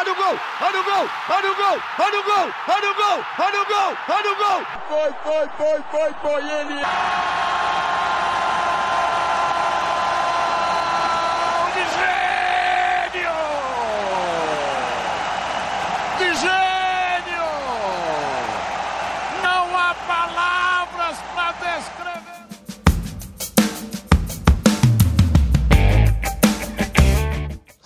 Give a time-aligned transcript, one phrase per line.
[0.00, 3.24] olha o gol, olha o gol, olha o gol, olha o gol, olha o gol,
[3.38, 4.66] olha o gol, olha o gol.
[4.88, 6.80] Foi, foi, foi, foi, foi ele.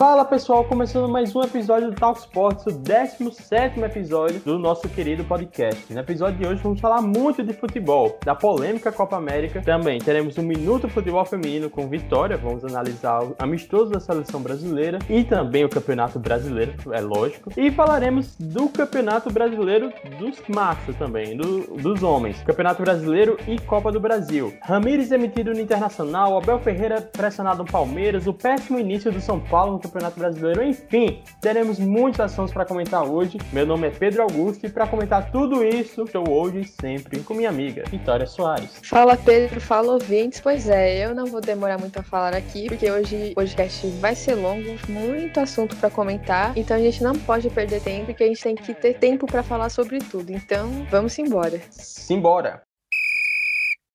[0.07, 5.25] Fala pessoal, começando mais um episódio do Talk Sports, o 17 episódio do nosso querido
[5.25, 5.91] podcast.
[5.91, 9.63] No episódio de hoje vamos falar muito de futebol, da polêmica Copa América.
[9.63, 14.99] Também teremos um minuto futebol feminino com vitória, vamos analisar o amistoso da seleção brasileira
[15.09, 17.51] e também o Campeonato Brasileiro, é lógico.
[17.57, 22.43] E falaremos do Campeonato Brasileiro dos machos também, do, dos homens.
[22.43, 24.53] Campeonato Brasileiro e Copa do Brasil.
[24.61, 29.79] Ramires emitido no Internacional, Abel Ferreira pressionado no Palmeiras, o péssimo início do São Paulo
[29.95, 30.63] Campeonato Brasileiro.
[30.65, 33.39] Enfim, teremos muitos assuntos para comentar hoje.
[33.53, 37.49] Meu nome é Pedro Augusto e para comentar tudo isso, estou hoje sempre com minha
[37.49, 38.81] amiga Vitória Soares.
[38.83, 40.41] Fala Pedro, fala ouvintes.
[40.41, 44.15] Pois é, eu não vou demorar muito a falar aqui, porque hoje o podcast vai
[44.15, 46.57] ser longo, muito assunto para comentar.
[46.57, 49.43] Então a gente não pode perder tempo, porque a gente tem que ter tempo para
[49.43, 50.33] falar sobre tudo.
[50.33, 51.61] Então vamos embora.
[51.71, 52.64] Simbora!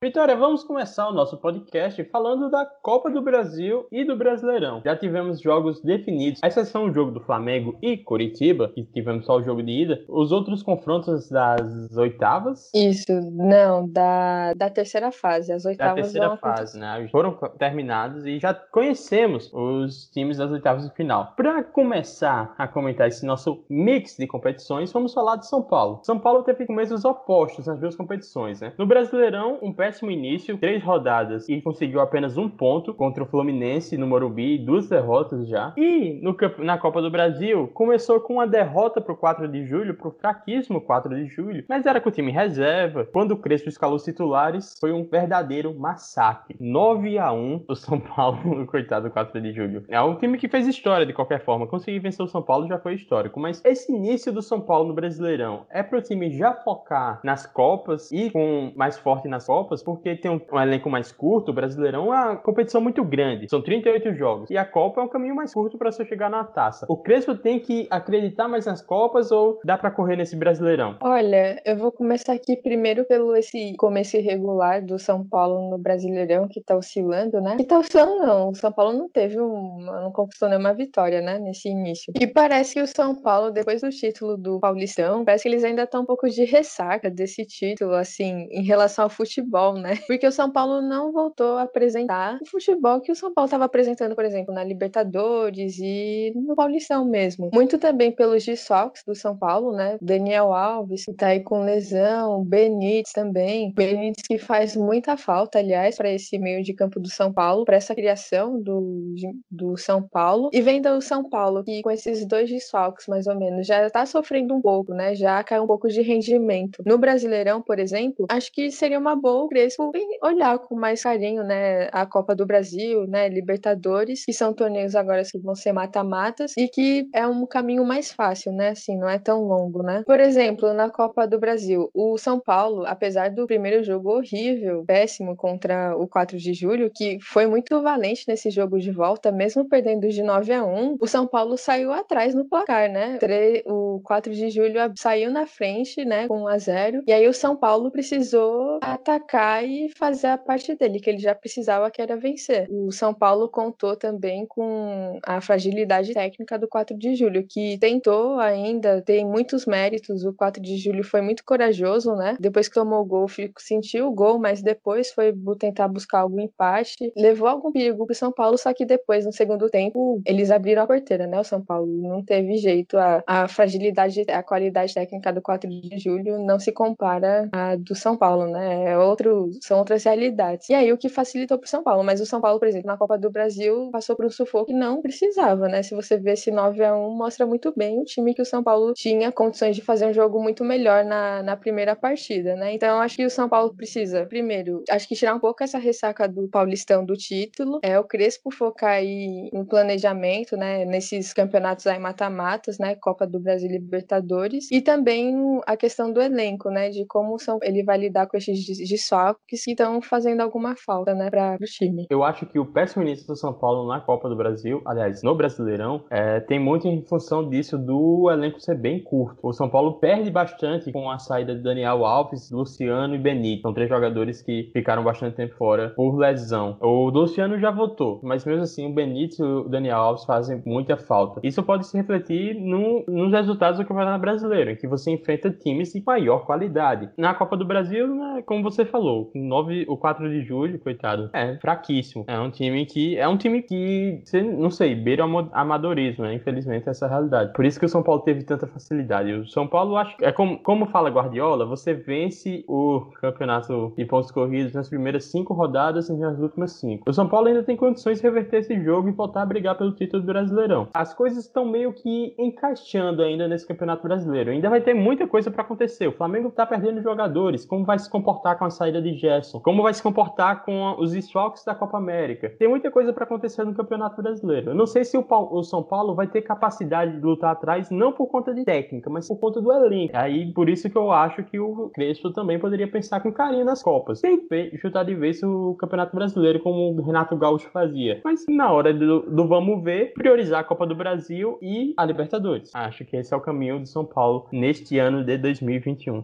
[0.01, 4.81] Vitória, vamos começar o nosso podcast falando da Copa do Brasil e do Brasileirão.
[4.85, 9.35] Já tivemos jogos definidos, a exceção do jogo do Flamengo e Curitiba, que tivemos só
[9.35, 10.01] o jogo de ida.
[10.07, 11.61] Os outros confrontos das
[11.97, 12.71] oitavas?
[12.73, 15.51] Isso, não, da, da terceira fase.
[15.51, 17.05] As oitavas da terceira fase, né?
[17.11, 21.33] Foram terminados e já conhecemos os times das oitavas de final.
[21.35, 25.99] Para começar a comentar esse nosso mix de competições, vamos falar de São Paulo.
[26.03, 28.71] São Paulo teve começos opostos nas duas competições, né?
[28.77, 33.25] No Brasileirão, um pé péssimo início, três rodadas e conseguiu apenas um ponto contra o
[33.25, 35.73] Fluminense no Morumbi, duas derrotas já.
[35.75, 40.11] E no, na Copa do Brasil, começou com uma derrota pro 4 de julho, pro
[40.11, 43.03] fraquíssimo 4 de julho, mas era com o time reserva.
[43.03, 46.55] Quando o Crespo escalou os titulares, foi um verdadeiro massacre.
[46.59, 49.85] 9 a 1 o São Paulo, coitado do 4 de julho.
[49.89, 51.65] É um time que fez história de qualquer forma.
[51.65, 54.93] Conseguir vencer o São Paulo já foi histórico, mas esse início do São Paulo no
[54.93, 60.15] Brasileirão é pro time já focar nas Copas e com mais forte nas Copas porque
[60.15, 64.13] tem um, um, elenco mais curto, o Brasileirão é uma competição muito grande, são 38
[64.13, 66.85] jogos, e a Copa é um caminho mais curto para você chegar na taça.
[66.89, 70.97] O Crespo tem que acreditar mais nas Copas ou dá para correr nesse Brasileirão?
[71.01, 76.47] Olha, eu vou começar aqui primeiro pelo esse começo irregular do São Paulo no Brasileirão,
[76.47, 77.57] que tá oscilando, né?
[77.57, 81.39] Que tá oscilando não, o São Paulo não teve um, não conquistou nenhuma vitória, né,
[81.39, 82.13] nesse início.
[82.19, 85.83] E parece que o São Paulo, depois do título do Paulistão, parece que eles ainda
[85.83, 89.95] estão um pouco de ressaca desse título, assim, em relação ao futebol, futebol, né?
[90.07, 93.65] Porque o São Paulo não voltou a apresentar o futebol que o São Paulo estava
[93.65, 97.49] apresentando, por exemplo, na Libertadores e no Paulistão mesmo.
[97.53, 99.97] Muito também pelos desfalques do São Paulo, né?
[100.01, 103.71] Daniel Alves, que tá aí com lesão, Benítez também.
[103.73, 107.77] Benítez que faz muita falta, aliás, para esse meio de campo do São Paulo, para
[107.77, 109.13] essa criação do,
[109.49, 110.49] do São Paulo.
[110.53, 114.05] E vem do São Paulo, que com esses dois desfalques, mais ou menos, já tá
[114.05, 115.15] sofrendo um pouco, né?
[115.15, 116.81] Já caiu um pouco de rendimento.
[116.85, 119.91] No Brasileirão, por exemplo, acho que seria uma boa Crespo
[120.23, 125.21] olhar com mais carinho, né, a Copa do Brasil, né, Libertadores, que são torneios agora
[125.23, 129.19] que vão ser mata-matas e que é um caminho mais fácil, né, assim, não é
[129.19, 130.03] tão longo, né?
[130.05, 135.35] Por exemplo, na Copa do Brasil, o São Paulo, apesar do primeiro jogo horrível, péssimo
[135.35, 140.07] contra o 4 de julho, que foi muito valente nesse jogo de volta, mesmo perdendo
[140.07, 143.19] de 9 a 1, o São Paulo saiu atrás no placar, né?
[143.65, 147.33] O 4 de julho saiu na frente, né, com 1 a 0, e aí o
[147.33, 152.15] São Paulo precisou atacar e fazer a parte dele, que ele já precisava, que era
[152.17, 152.67] vencer.
[152.69, 158.39] O São Paulo contou também com a fragilidade técnica do 4 de julho, que tentou
[158.39, 160.23] ainda, tem muitos méritos.
[160.23, 162.37] O 4 de julho foi muito corajoso, né?
[162.39, 163.27] Depois que tomou o gol,
[163.57, 167.11] sentiu o gol, mas depois foi tentar buscar algum empate.
[167.15, 170.87] Levou algum perigo pro São Paulo, só que depois, no segundo tempo, eles abriram a
[170.87, 171.39] porteira, né?
[171.39, 172.97] O São Paulo não teve jeito.
[172.97, 177.95] A, a fragilidade, a qualidade técnica do 4 de julho não se compara à do
[177.95, 178.91] São Paulo, né?
[178.91, 180.69] É outro são outras realidades.
[180.69, 182.97] E aí o que facilitou pro São Paulo, mas o São Paulo, por exemplo, na
[182.97, 185.83] Copa do Brasil passou por um sufoco que não precisava, né?
[185.83, 188.63] Se você vê esse 9 a 1 mostra muito bem o time que o São
[188.63, 192.73] Paulo tinha condições de fazer um jogo muito melhor na, na primeira partida, né?
[192.73, 196.27] Então acho que o São Paulo precisa, primeiro, acho que tirar um pouco essa ressaca
[196.27, 201.99] do Paulistão do título, é o Crespo focar aí no planejamento, né, nesses campeonatos aí
[201.99, 207.05] mata-matas, né, Copa do Brasil e Libertadores, e também a questão do elenco, né, de
[207.05, 211.55] como são, ele vai lidar com esses desfalques que estão fazendo alguma falta, né, para
[211.55, 212.07] o time.
[212.09, 215.35] Eu acho que o péssimo início do São Paulo na Copa do Brasil, aliás, no
[215.35, 219.39] Brasileirão, é, tem muito em função disso do elenco ser bem curto.
[219.43, 223.63] O São Paulo perde bastante com a saída de Daniel Alves, Luciano e Benito.
[223.63, 226.77] São três jogadores que ficaram bastante tempo fora por lesão.
[226.81, 230.97] O Luciano já voltou, mas mesmo assim o Benito e o Daniel Alves fazem muita
[230.97, 231.39] falta.
[231.43, 235.91] Isso pode se refletir no, nos resultados do Campeonato Brasileiro, em que você enfrenta times
[235.91, 237.09] de maior qualidade.
[237.17, 241.57] Na Copa do Brasil, né, como você falou, 9, o 4 de julho, coitado, é
[241.57, 242.25] fraquíssimo.
[242.27, 244.21] É um time que é um time que,
[244.57, 246.33] não sei, beira o amadorismo, né?
[246.33, 247.53] Infelizmente, essa é a realidade.
[247.53, 249.31] Por isso que o São Paulo teve tanta facilidade.
[249.33, 254.31] O São Paulo, acho é como, como fala Guardiola, você vence o campeonato de pontos
[254.31, 257.09] corridos nas primeiras cinco rodadas e nas últimas cinco.
[257.09, 259.91] O São Paulo ainda tem condições de reverter esse jogo e voltar a brigar pelo
[259.93, 260.87] título do Brasileirão.
[260.93, 264.51] As coisas estão meio que encaixando ainda nesse campeonato brasileiro.
[264.51, 266.07] Ainda vai ter muita coisa para acontecer.
[266.07, 267.65] O Flamengo tá perdendo jogadores.
[267.65, 269.59] Como vai se comportar com a saída de Gerson?
[269.59, 272.49] Como vai se comportar com os desfalques da Copa América?
[272.57, 274.71] Tem muita coisa para acontecer no campeonato brasileiro.
[274.71, 278.11] Eu não sei se o, o São Paulo vai ter capacidade de lutar atrás, não
[278.11, 280.15] por conta de técnica, mas por conta do elenco.
[280.15, 283.81] Aí, por isso que eu acho que o Crespo também poderia pensar com carinho nas
[283.81, 284.21] Copas.
[284.21, 288.21] Tem que chutar de vez o Campeonato Brasileiro, como o Renato Gaúcho fazia.
[288.23, 292.71] Mas na hora do, do vamos ver, priorizar a Copa do Brasil e a Libertadores.
[292.73, 296.23] Acho que esse é o caminho de São Paulo neste ano de 2021.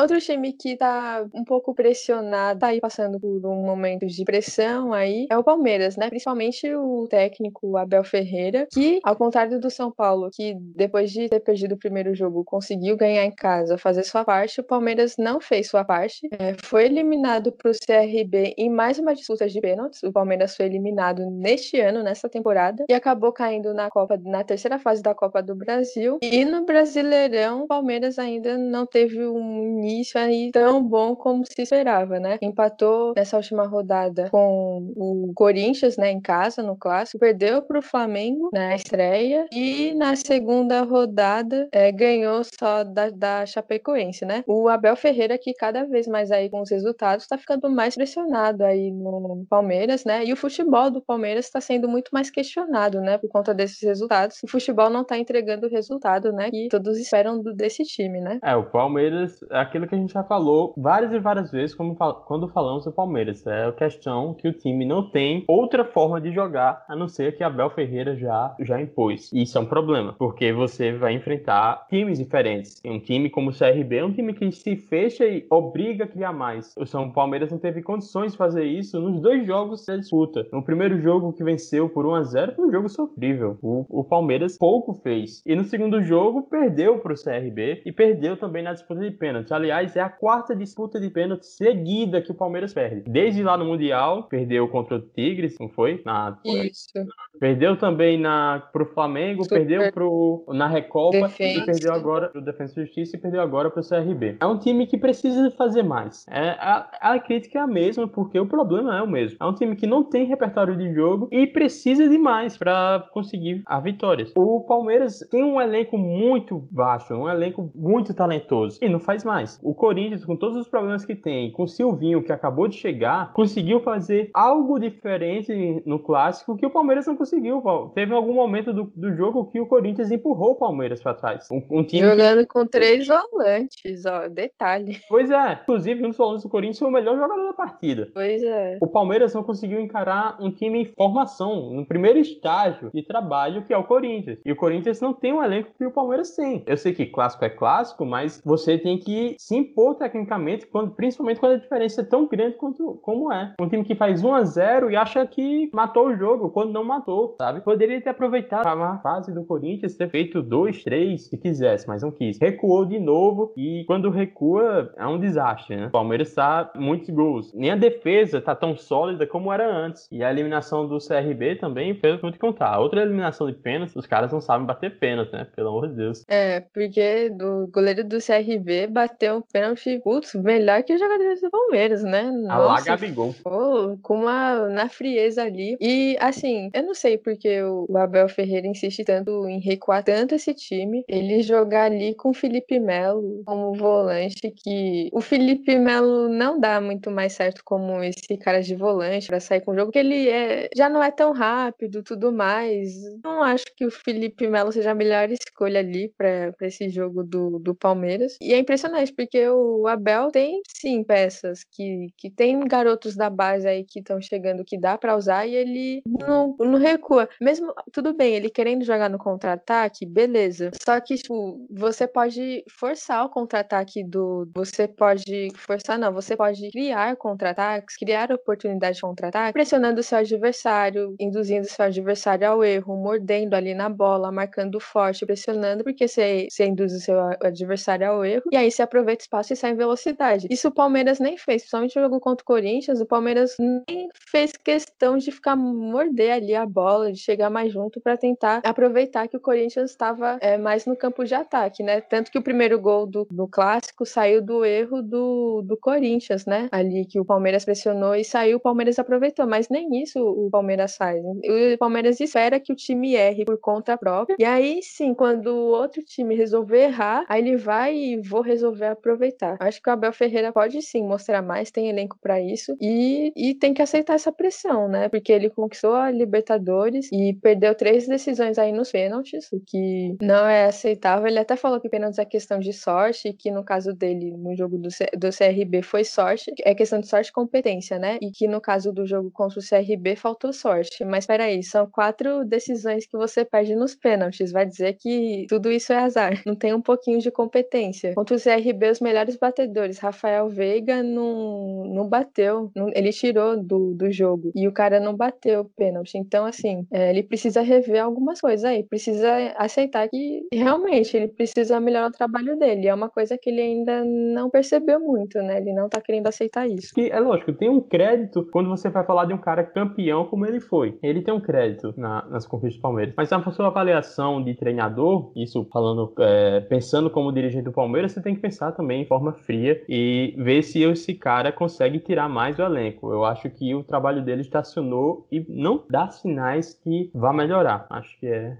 [0.00, 4.94] Outro time que tá um pouco pressionado, tá aí passando por um momento de pressão
[4.94, 6.08] aí, é o Palmeiras, né?
[6.08, 11.40] Principalmente o técnico Abel Ferreira, que, ao contrário do São Paulo, que depois de ter
[11.40, 15.68] perdido o primeiro jogo conseguiu ganhar em casa, fazer sua parte, o Palmeiras não fez
[15.68, 16.26] sua parte.
[16.32, 20.02] É, foi eliminado pro CRB em mais uma disputa de pênaltis.
[20.02, 24.78] O Palmeiras foi eliminado neste ano, nessa temporada, e acabou caindo na Copa, na terceira
[24.78, 26.18] fase da Copa do Brasil.
[26.22, 31.62] E no Brasileirão, o Palmeiras ainda não teve um início aí tão bom como se
[31.62, 32.38] esperava, né?
[32.40, 37.82] Empatou nessa última rodada com o Corinthians, né, em casa, no clássico, perdeu para o
[37.82, 44.44] Flamengo na estreia e na segunda rodada é, ganhou só da, da Chapecoense, né?
[44.46, 48.64] O Abel Ferreira, que cada vez mais aí com os resultados, está ficando mais pressionado
[48.64, 50.24] aí no Palmeiras, né?
[50.24, 53.18] E o futebol do Palmeiras está sendo muito mais questionado, né?
[53.18, 54.38] Por conta desses resultados.
[54.42, 56.50] O futebol não está entregando o resultado, né?
[56.50, 58.38] Que todos esperam do, desse time, né?
[58.42, 62.48] É, o Palmeiras, é aquilo que a gente já falou várias e várias vezes quando
[62.48, 63.46] falamos do Palmeiras.
[63.46, 67.36] É a questão que o time não tem outra forma de jogar a não ser
[67.36, 69.32] que Abel Ferreira já, já impôs.
[69.32, 72.80] E isso é um problema, porque você vai enfrentar times diferentes.
[72.84, 76.32] Um time como o CRB é um time que se fecha e obriga a criar
[76.32, 76.74] mais.
[76.76, 80.46] O São Palmeiras não teve condições de fazer isso nos dois jogos da disputa.
[80.52, 83.58] No primeiro jogo que venceu por 1 a 0 foi um jogo sofrível.
[83.62, 85.42] O, o Palmeiras pouco fez.
[85.46, 89.52] E no segundo jogo perdeu para o CRB e perdeu também na disputa de pênalti.
[89.52, 93.02] Aliás, é a quarta disputa de pênalti seguida que o Palmeiras perde.
[93.08, 96.02] Desde lá no Mundial, perdeu contra o Tigres, não foi?
[96.04, 96.38] Na...
[96.44, 96.90] Isso.
[97.38, 99.58] Perdeu também na, pro Flamengo, Super.
[99.58, 101.60] perdeu pro, na Recopa Defensa.
[101.60, 104.36] e perdeu agora pro Defesa e Justiça e perdeu agora pro CRB.
[104.40, 106.26] É um time que precisa fazer mais.
[106.28, 109.36] É, a, a crítica é a mesma, porque o problema é o mesmo.
[109.40, 113.62] É um time que não tem repertório de jogo e precisa de mais para conseguir
[113.66, 114.26] a vitória.
[114.36, 119.49] O Palmeiras tem um elenco muito baixo, um elenco muito talentoso e não faz mais.
[119.62, 123.32] O Corinthians, com todos os problemas que tem, com o Silvinho, que acabou de chegar,
[123.32, 127.62] conseguiu fazer algo diferente no clássico que o Palmeiras não conseguiu.
[127.94, 131.48] Teve algum momento do, do jogo que o Corinthians empurrou o Palmeiras para trás.
[131.50, 132.46] Um, um time Jogando que...
[132.46, 134.98] com três volantes, ó, detalhe.
[135.10, 138.08] Pois é, inclusive um dos volantes do Corinthians foi o melhor jogador da partida.
[138.14, 138.78] Pois é.
[138.80, 143.72] O Palmeiras não conseguiu encarar um time em formação, no primeiro estágio de trabalho, que
[143.72, 144.38] é o Corinthians.
[144.44, 146.62] E o Corinthians não tem um elenco que o Palmeiras tem.
[146.66, 151.40] Eu sei que clássico é clássico, mas você tem que se impor tecnicamente, quando, principalmente
[151.40, 153.54] quando a diferença é tão grande quanto, como é.
[153.58, 156.84] Um time que faz 1 a 0 e acha que matou o jogo, quando não
[156.84, 157.62] matou, sabe?
[157.62, 162.10] Poderia ter aproveitado a fase do Corinthians, ter feito 2, 3, se quisesse, mas não
[162.10, 162.38] quis.
[162.38, 165.86] Recuou de novo e quando recua é um desastre, né?
[165.86, 167.54] O Palmeiras tá muitos gols.
[167.54, 170.06] Nem a defesa tá tão sólida como era antes.
[170.12, 172.78] E a eliminação do CRB também fez muito contar.
[172.78, 175.46] Outra eliminação de pênalti, os caras não sabem bater pênalti, né?
[175.56, 176.24] Pelo amor de Deus.
[176.28, 181.50] É, porque do goleiro do CRB bateu um pênalti, putz, melhor que os jogadores do
[181.50, 182.30] Palmeiras, né?
[182.30, 183.34] Nossa, a lá Gabigol.
[183.42, 185.76] Pô, com uma na frieza ali.
[185.80, 190.34] E assim, eu não sei sei porque o Abel Ferreira insiste tanto em recuar tanto
[190.34, 191.04] esse time.
[191.08, 196.80] Ele jogar ali com o Felipe Melo como volante, que o Felipe Melo não dá
[196.80, 200.28] muito mais certo como esse cara de volante para sair com o jogo, porque ele
[200.28, 202.92] é, já não é tão rápido tudo mais.
[203.24, 207.58] Não acho que o Felipe Melo seja a melhor escolha ali para esse jogo do,
[207.58, 208.36] do Palmeiras.
[208.40, 213.68] E é impressionante, porque o Abel tem sim peças que, que tem garotos da base
[213.68, 217.28] aí que estão chegando que dá para usar e ele não, não recua.
[217.38, 220.70] Mesmo, tudo bem, ele querendo jogar no contra-ataque, beleza.
[220.82, 224.48] Só que, tipo, você pode forçar o contra-ataque do.
[224.54, 230.16] Você pode forçar, não, você pode criar contra-ataques, criar oportunidade de contra-ataque, pressionando o seu
[230.16, 236.08] adversário, induzindo o seu adversário ao erro, mordendo ali na bola, marcando forte, pressionando, porque
[236.08, 239.56] você, você induz o seu adversário ao erro, e aí você aproveita o espaço e
[239.56, 240.46] sai em velocidade.
[240.50, 244.52] Isso o Palmeiras nem fez, principalmente no jogo contra o Corinthians, o Palmeiras nem fez
[244.52, 249.36] questão de ficar morder ali a bola, de chegar mais junto para tentar aproveitar que
[249.36, 252.00] o Corinthians estava é, mais no campo de ataque, né?
[252.00, 256.68] Tanto que o primeiro gol do, do clássico saiu do erro do, do Corinthians, né?
[256.70, 260.96] Ali que o Palmeiras pressionou e saiu, o Palmeiras aproveitou, mas nem isso o Palmeiras
[260.96, 261.22] faz.
[261.24, 265.70] O Palmeiras espera que o time erre por conta própria, e aí sim, quando o
[265.70, 269.56] outro time resolver errar, aí ele vai e vou resolver aproveitar.
[269.58, 273.54] Acho que o Abel Ferreira pode sim mostrar mais, tem elenco para isso e, e
[273.54, 275.08] tem que aceitar essa pressão, né?
[275.08, 280.46] Porque ele conquistou a Libertadores e perdeu três decisões aí nos pênaltis, o que não
[280.46, 281.26] é aceitável.
[281.26, 284.54] Ele até falou que pênaltis é questão de sorte, e que no caso dele, no
[284.54, 288.18] jogo do, C do CRB, foi sorte, é questão de sorte e competência, né?
[288.20, 291.04] E que no caso do jogo contra o CRB faltou sorte.
[291.04, 294.52] Mas peraí, são quatro decisões que você perde nos pênaltis.
[294.52, 296.42] Vai dizer que tudo isso é azar.
[296.44, 298.14] Não tem um pouquinho de competência.
[298.14, 303.94] Contra o CRB, os melhores batedores, Rafael Veiga não, não bateu, não, ele tirou do,
[303.94, 306.16] do jogo e o cara não bateu o pênalti.
[306.16, 311.80] Então, assim, é, ele precisa rever algumas coisas aí, precisa aceitar que realmente ele precisa
[311.80, 312.88] melhorar o trabalho dele.
[312.88, 315.58] É uma coisa que ele ainda não percebeu muito, né?
[315.58, 316.92] Ele não tá querendo aceitar isso.
[316.98, 320.60] É lógico, tem um crédito quando você vai falar de um cara campeão como ele
[320.60, 320.98] foi.
[321.02, 323.14] Ele tem um crédito na, nas conquistas do Palmeiras.
[323.16, 328.22] Mas na sua avaliação de treinador, isso falando, é, pensando como dirigente do Palmeiras, você
[328.22, 332.56] tem que pensar também em forma fria e ver se esse cara consegue tirar mais
[332.56, 333.12] do elenco.
[333.12, 337.86] Eu acho que o trabalho dele estacionou e não dá sinais que vá melhorar.
[337.90, 338.56] Acho que é.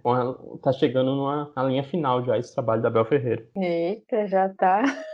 [0.63, 3.45] Tá chegando numa, na linha final já esse trabalho da Bel Ferreira.
[3.57, 4.83] Eita, já tá.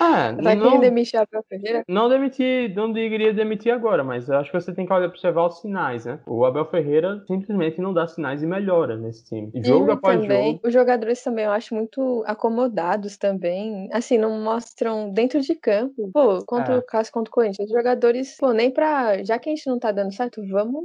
[0.00, 1.84] Ah, Vai não, querer demitir Abel Ferreira?
[1.88, 5.60] não demitir, não deveria demitir agora, mas eu acho que você tem que observar os
[5.60, 6.20] sinais, né?
[6.26, 9.52] O Abel Ferreira simplesmente não dá sinais de melhora nesse time.
[9.62, 10.60] Jogo E após também, jogo.
[10.64, 13.88] Os jogadores também eu acho muito acomodados também.
[13.92, 16.10] Assim, não mostram dentro de campo.
[16.12, 16.78] Pô, contra É.
[16.78, 19.22] o caso contra o Corinthians, os jogadores, pô, nem pra.
[19.24, 20.84] Já que a gente não tá dando certo, vamos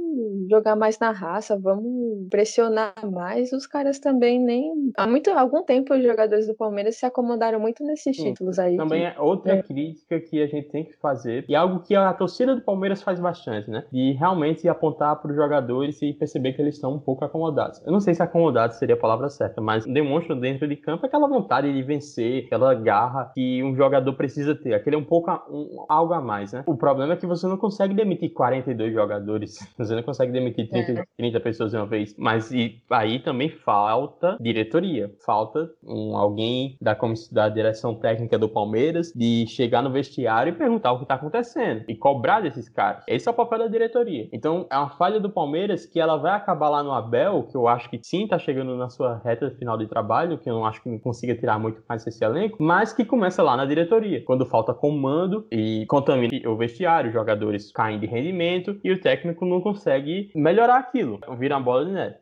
[0.50, 3.52] jogar mais na raça, vamos pressionar mais.
[3.52, 4.72] Os caras também nem.
[4.96, 8.76] Há muito, algum tempo os jogadores do Palmeiras se acomodaram muito nesses títulos aí.
[8.76, 9.62] Também que- é outra É.
[9.62, 13.18] crítica que a gente tem que fazer, e algo que a torcida do Palmeiras faz
[13.20, 13.84] bastante, né?
[13.92, 17.82] De realmente apontar para os jogadores e perceber que eles estão um pouco acomodados.
[17.86, 21.28] Eu não sei se acomodados seria a palavra certa, mas demonstram dentro de campo aquela
[21.28, 24.74] vontade de vencer, aquela garra que um jogador precisa ter.
[24.74, 26.62] Aquele é um pouco a- um- algo a mais, né?
[26.66, 31.06] O problema é que você não consegue demitir 42 jogadores, você não consegue demitir 30,
[31.16, 36.96] 30 pessoas de uma vez, mas e aí também falta diretoria, falta um, alguém da,
[37.30, 38.81] da direção técnica do Palmeiras
[39.14, 43.04] de chegar no vestiário e perguntar o que está acontecendo e cobrar desses caras.
[43.06, 44.28] Esse é o papel da diretoria.
[44.32, 47.68] Então é uma falha do Palmeiras que ela vai acabar lá no Abel, que eu
[47.68, 50.82] acho que sim está chegando na sua reta final de trabalho, que eu não acho
[50.82, 54.74] que consiga tirar muito mais esse elenco, mas que começa lá na diretoria, quando falta
[54.74, 60.30] comando e contamina o vestiário, os jogadores caem de rendimento e o técnico não consegue
[60.34, 61.20] melhorar aquilo.
[61.38, 62.21] Vira uma bola de neve.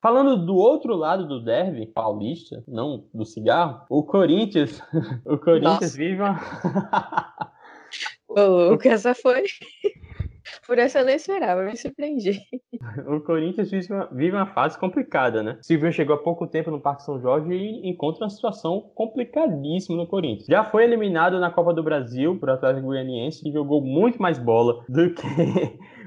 [0.00, 4.80] Falando do outro lado do derby paulista, não do cigarro, o Corinthians,
[5.26, 5.96] o Corinthians Nossa.
[5.96, 6.38] vive uma
[8.28, 9.44] Ô, o que essa foi.
[10.66, 12.40] Por essa eu não esperava, me surpreendi.
[13.06, 15.58] o Corinthians vive uma, vive uma fase complicada, né?
[15.60, 20.06] Silvio chegou há pouco tempo no Parque São Jorge e encontra uma situação complicadíssima no
[20.06, 20.46] Corinthians.
[20.46, 24.84] Já foi eliminado na Copa do Brasil por Atlético Goianiense, que jogou muito mais bola
[24.88, 25.26] do que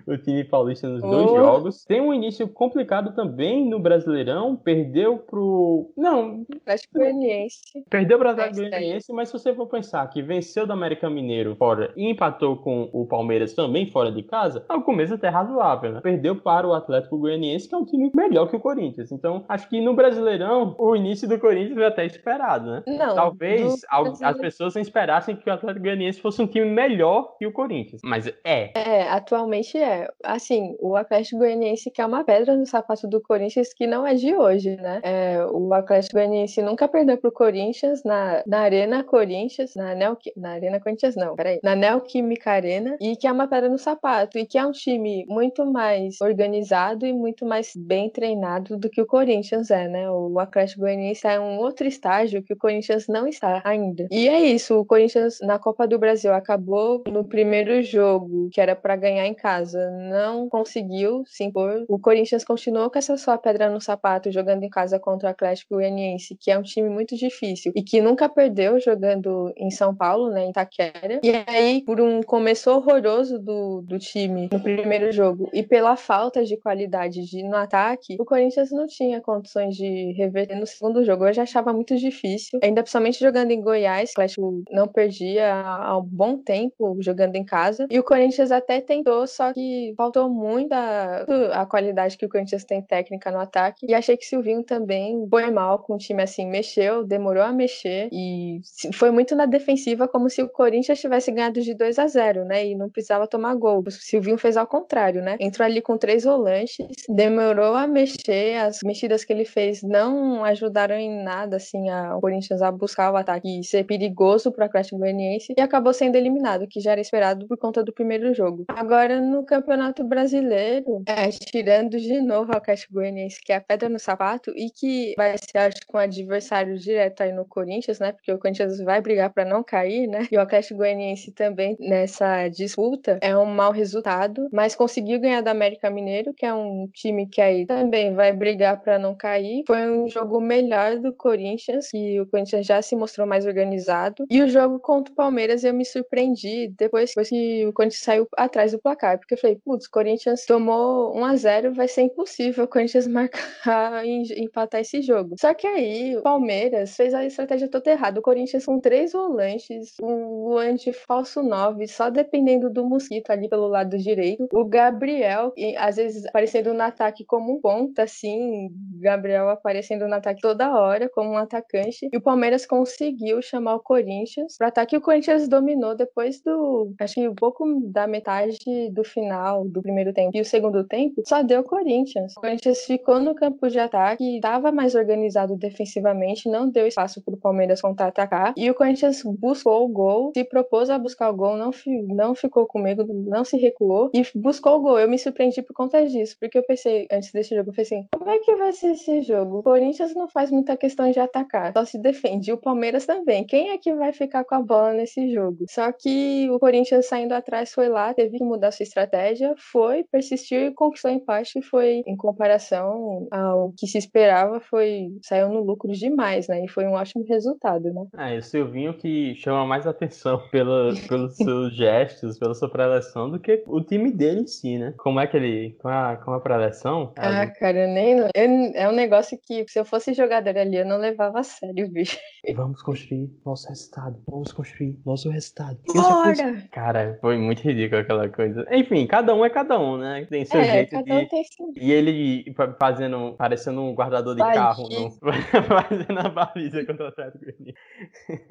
[0.07, 1.35] o time paulista nos dois Oh.
[1.35, 1.85] jogos.
[1.85, 5.91] Tem um início complicado também no Brasileirão, perdeu pro...
[5.97, 7.61] Não, Atlético Goianiense.
[7.89, 8.69] Perdeu para o Atlético É.
[8.69, 12.89] Goianiense, mas se você for pensar que venceu do América Mineiro fora e empatou com
[12.91, 16.01] o Palmeiras também fora de casa, é o começo até razoável, né?
[16.01, 19.11] Perdeu para o Atlético Goianiense, que é um time melhor que o Corinthians.
[19.11, 22.83] Então, acho que no Brasileirão, o início do Corinthians foi até esperado, né?
[22.87, 23.15] Não.
[23.15, 27.51] Talvez do as pessoas esperassem que o Atlético Goianiense fosse um time melhor que o
[27.51, 28.01] Corinthians.
[28.03, 28.71] Mas é.
[28.75, 29.90] É, atualmente é.
[29.91, 34.07] É, assim, o Atlético Goianiense que é uma pedra no sapato do Corinthians que não
[34.07, 35.01] é de hoje, né?
[35.03, 40.51] É, o Atlético Goianiense nunca perdeu pro Corinthians na, na Arena Corinthians, na Neo, na
[40.51, 44.45] Arena Corinthians não, peraí, na Neoquímica Arena, e que é uma pedra no sapato, e
[44.45, 49.05] que é um time muito mais organizado e muito mais bem treinado do que o
[49.05, 50.09] Corinthians é, né?
[50.09, 54.07] O Atlético Goianiense é um outro estágio que o Corinthians não está ainda.
[54.09, 58.73] E é isso, o Corinthians na Copa do Brasil acabou no primeiro jogo, que era
[58.73, 61.85] para ganhar em casa, não conseguiu se impor.
[61.87, 65.75] O Corinthians continuou com essa sua pedra no sapato jogando em casa contra o Atlético
[65.75, 70.29] Goianiense, que é um time muito difícil e que nunca perdeu jogando em São Paulo,
[70.29, 71.19] né, em Itaquera.
[71.23, 76.43] E aí, por um começo horroroso do, do time no primeiro jogo e pela falta
[76.43, 81.25] de qualidade de, no ataque, o Corinthians não tinha condições de reverter no segundo jogo.
[81.25, 85.97] Eu já achava muito difícil, ainda principalmente jogando em Goiás, o Atlético não perdia há
[85.97, 87.87] um bom tempo jogando em casa.
[87.89, 92.63] E o Corinthians até tentou, só que faltou muito a, a qualidade que o Corinthians
[92.63, 93.85] tem técnica no ataque.
[93.87, 98.09] E achei que Silvinho também foi mal com o time assim, mexeu, demorou a mexer
[98.11, 98.61] e
[98.93, 102.67] foi muito na defensiva, como se o Corinthians tivesse ganhado de 2 a 0 né?
[102.67, 103.83] E não precisava tomar gol.
[103.85, 105.37] O Silvinho fez ao contrário, né?
[105.39, 106.77] Entrou ali com três volantes,
[107.09, 112.61] demorou a mexer, as mexidas que ele fez não ajudaram em nada, assim, o Corinthians
[112.61, 116.67] a buscar o ataque e ser perigoso para o Atlético Goianiense e acabou sendo eliminado,
[116.67, 118.65] que já era esperado por conta do primeiro jogo.
[118.69, 119.60] Agora, no Campeonato
[120.03, 124.69] Brasileiro, é, tirando de novo o Atlético Goianiense, que é a pedra no sapato e
[124.69, 128.11] que vai ser, acho, com adversário direto aí no Corinthians, né?
[128.11, 130.27] Porque o Corinthians vai brigar para não cair, né?
[130.31, 135.49] E o Atlético Goianiense também nessa disputa é um mau resultado, mas conseguiu ganhar do
[135.49, 139.63] América Mineiro, que é um time que aí também vai brigar para não cair.
[139.67, 144.25] Foi um jogo melhor do Corinthians, e o Corinthians já se mostrou mais organizado.
[144.29, 148.27] E o jogo contra o Palmeiras eu me surpreendi depois, depois que o Corinthians saiu
[148.37, 152.03] atrás do placar, porque eu falei, putz, o Corinthians tomou 1 a 0 vai ser
[152.03, 155.35] impossível o Corinthians marcar e empatar esse jogo.
[155.39, 158.19] Só que aí o Palmeiras fez a estratégia toda errada.
[158.19, 163.67] O Corinthians com três volantes, Luan de falso 9, só dependendo do Mosquito ali pelo
[163.67, 164.47] lado direito.
[164.53, 170.15] O Gabriel, e, às vezes aparecendo no ataque como um ponta, assim, Gabriel aparecendo no
[170.15, 172.09] ataque toda hora como um atacante.
[172.11, 174.95] E o Palmeiras conseguiu chamar o Corinthians para ataque.
[174.95, 178.57] O Corinthians dominou depois do, acho que um pouco da metade
[178.91, 182.35] do final do primeiro tempo e o segundo tempo, só deu Corinthians.
[182.37, 187.33] O Corinthians ficou no campo de ataque, estava mais organizado defensivamente, não deu espaço para
[187.33, 188.53] o Palmeiras contra-atacar.
[188.57, 191.71] E o Corinthians buscou o gol, se propôs a buscar o gol, não,
[192.07, 194.99] não ficou com medo, não se recuou e buscou o gol.
[194.99, 198.07] Eu me surpreendi por conta disso, porque eu pensei, antes desse jogo, eu pensei, assim,
[198.11, 199.59] como é que vai ser esse jogo?
[199.59, 202.51] O Corinthians não faz muita questão de atacar, só se defende.
[202.51, 203.45] O Palmeiras também.
[203.45, 205.65] Quem é que vai ficar com a bola nesse jogo?
[205.69, 210.67] Só que o Corinthians saindo atrás foi lá, teve que mudar sua estratégia, foi, persistiu
[210.67, 211.59] e conquistou empate.
[211.59, 216.65] E foi, em comparação ao que se esperava, foi saiu no lucro demais, né?
[216.65, 218.05] E foi um ótimo resultado, né?
[218.17, 223.39] É, o Silvinho que chama mais atenção pela, pelos seus gestos, pela sua preleção, do
[223.39, 224.93] que o time dele em si, né?
[224.97, 225.75] Como é que ele.
[225.81, 227.13] Com a, com a preleção?
[227.17, 228.19] Ah, cara, nem.
[228.19, 228.29] Eu,
[228.75, 232.17] é um negócio que, se eu fosse jogador ali, eu não levava a sério, bicho.
[232.55, 234.21] Vamos construir nosso resultado.
[234.27, 235.77] Vamos construir nosso resultado.
[235.93, 236.63] Bora!
[236.71, 238.65] Cara, foi muito ridículo aquela coisa.
[238.71, 240.25] Enfim, cada um é cada um, né?
[240.29, 241.11] Tem seu É, jeito cada de.
[241.13, 245.11] um tem seu E ele fa- fazendo, parecendo um guardador de carro, no...
[245.67, 247.77] fazendo a baliza contra o Atlético Goianiense.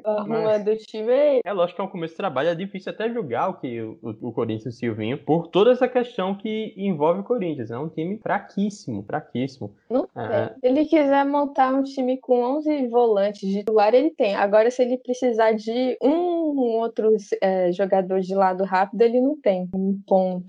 [0.04, 1.40] arrumando o time.
[1.44, 3.98] É lógico que é um começo de trabalho, é difícil até julgar o que o,
[4.02, 7.70] o Corinthians e o Silvinho, por toda essa questão que envolve o Corinthians.
[7.70, 9.74] É um time fraquíssimo, fraquíssimo.
[9.88, 10.46] Não É.
[10.48, 10.54] tem.
[10.60, 14.34] Se ele quiser montar um time com 11 volantes de titular, ele tem.
[14.34, 19.68] Agora, se ele precisar de um outro é, jogador de lado rápido, ele não tem.
[19.74, 20.00] Um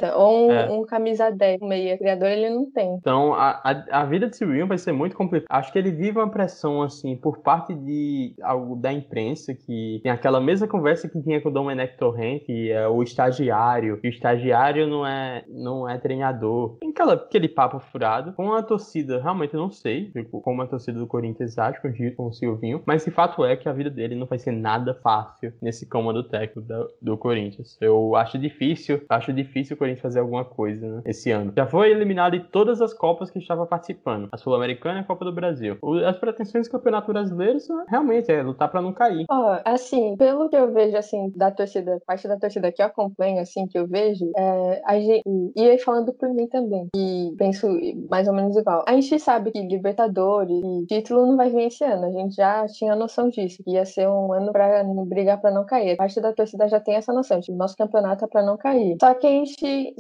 [0.02, 0.18] ponta.
[0.18, 0.70] Ou um, É.
[0.70, 2.94] um camisa 10, um meia criador, ele não tem.
[2.96, 5.48] Então, a, a, a vida de Silvinho vai ser muito complicada.
[5.50, 10.12] Acho que ele vive uma pressão, assim, por parte de algo da imprensa, que tem
[10.12, 14.10] aquela mesma conversa que tinha com o Domenech Torrent, que é o estagiário, e o
[14.10, 16.78] estagiário não é, não é treinador.
[16.80, 18.34] Tem aquela, aquele papo furado.
[18.34, 21.80] Com a torcida, realmente eu não sei tipo, como a torcida do Corinthians acha
[22.16, 24.94] com o Silvinho, mas o fato é que a vida dele não vai ser nada
[25.04, 27.78] fácil nesse comando técnico da- do Corinthians.
[27.82, 31.54] Eu acho difícil, acho difícil o Corinthians fazer alguma coisa né, esse ano.
[31.56, 34.30] Já foi eliminado em todas as Copas que estava participando.
[34.32, 35.78] A Sul-Americana e a Copa do Brasil.
[35.82, 39.26] O- As pretensões do Campeonato Brasileiro são realmente é lutar para não cair.
[39.30, 43.40] Ó, assim, pelo que eu vejo, assim, da torcida, parte da torcida que eu acompanho,
[43.40, 45.22] assim, que eu vejo, é, a gente,
[45.56, 47.68] e aí falando por mim também, e penso
[48.10, 48.84] mais ou menos igual.
[48.88, 52.66] A gente sabe que Libertadores e título não vai vir esse ano, a gente já
[52.68, 55.94] tinha noção disso, que ia ser um ano pra brigar pra não cair.
[55.94, 58.98] A parte da torcida já tem essa noção, tipo, nosso campeonato é pra não cair.
[59.02, 59.56] Só que a gente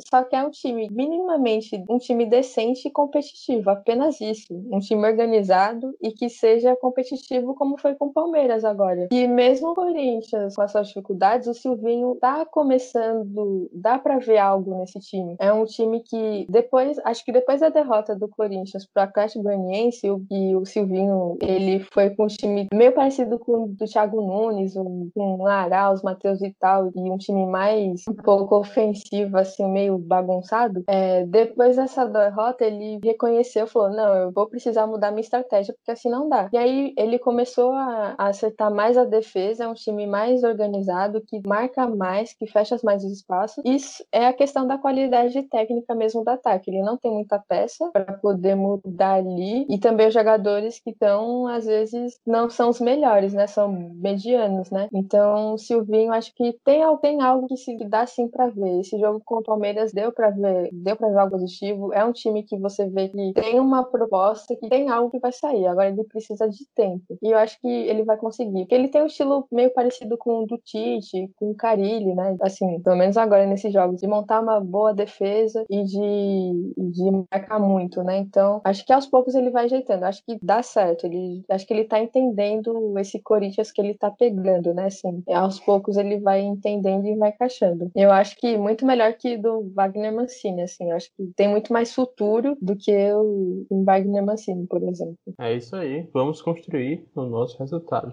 [0.09, 4.47] só quer um time minimamente, um time decente e competitivo, apenas isso.
[4.71, 9.07] Um time organizado e que seja competitivo como foi com o Palmeiras agora.
[9.11, 14.37] E mesmo o Corinthians, com as suas dificuldades, o Silvinho tá começando, dá para ver
[14.37, 15.35] algo nesse time.
[15.39, 20.09] É um time que depois, acho que depois da derrota do Corinthians pro Atlético Goianiense,
[20.09, 24.21] o, e o Silvinho, ele foi com um time meio parecido com o do Thiago
[24.21, 29.37] Nunes, um, com o Arauz, Matheus e tal, e um time mais um pouco ofensivo,
[29.37, 30.83] assim, meio bagunçado.
[30.87, 35.91] É, depois dessa derrota, ele reconheceu, falou, não, eu vou precisar mudar minha estratégia, porque
[35.91, 36.49] assim não dá.
[36.51, 41.41] E aí ele começou a, acertar mais a defesa, é um time mais organizado, que
[41.45, 43.63] marca mais, que fecha mais os espaços.
[43.65, 46.69] Isso é a questão da qualidade técnica mesmo do ataque.
[46.69, 49.65] Ele não tem muita peça para poder mudar ali.
[49.69, 53.47] E também os jogadores que estão, às vezes, não são os melhores, né?
[53.47, 54.87] São medianos, né?
[54.93, 58.79] Então, Silvinho, acho que tem, tem algo que se dá sim para ver.
[58.79, 61.93] Esse jogo com o Palmeiras deu para ver, deu para ver algo positivo.
[61.93, 65.31] É um time que você vê que tem uma proposta, que tem algo que vai
[65.31, 65.67] sair.
[65.67, 67.17] Agora ele precisa de tempo.
[67.21, 68.61] E eu acho que ele vai conseguir.
[68.61, 72.35] Porque ele tem um estilo meio parecido com o do Tite, com o Carilli, né?
[72.41, 77.59] Assim, pelo menos agora nesses jogos, de montar uma boa defesa e de, de marcar
[77.59, 78.17] muito, né?
[78.17, 80.05] Então, acho que aos poucos ele vai ajeitando.
[80.05, 81.05] Acho que dá certo.
[81.05, 84.85] Ele, acho que ele tá entendendo esse Corinthians que ele tá pegando, né?
[84.85, 87.91] Assim, aos poucos ele vai entendendo e vai encaixando.
[87.95, 90.91] Eu acho que muito melhor que do Wagner Mancini, assim.
[90.91, 95.17] Acho que tem muito mais futuro do que o Wagner Mancini, por exemplo.
[95.39, 96.07] É isso aí.
[96.13, 98.11] Vamos construir o nosso resultado.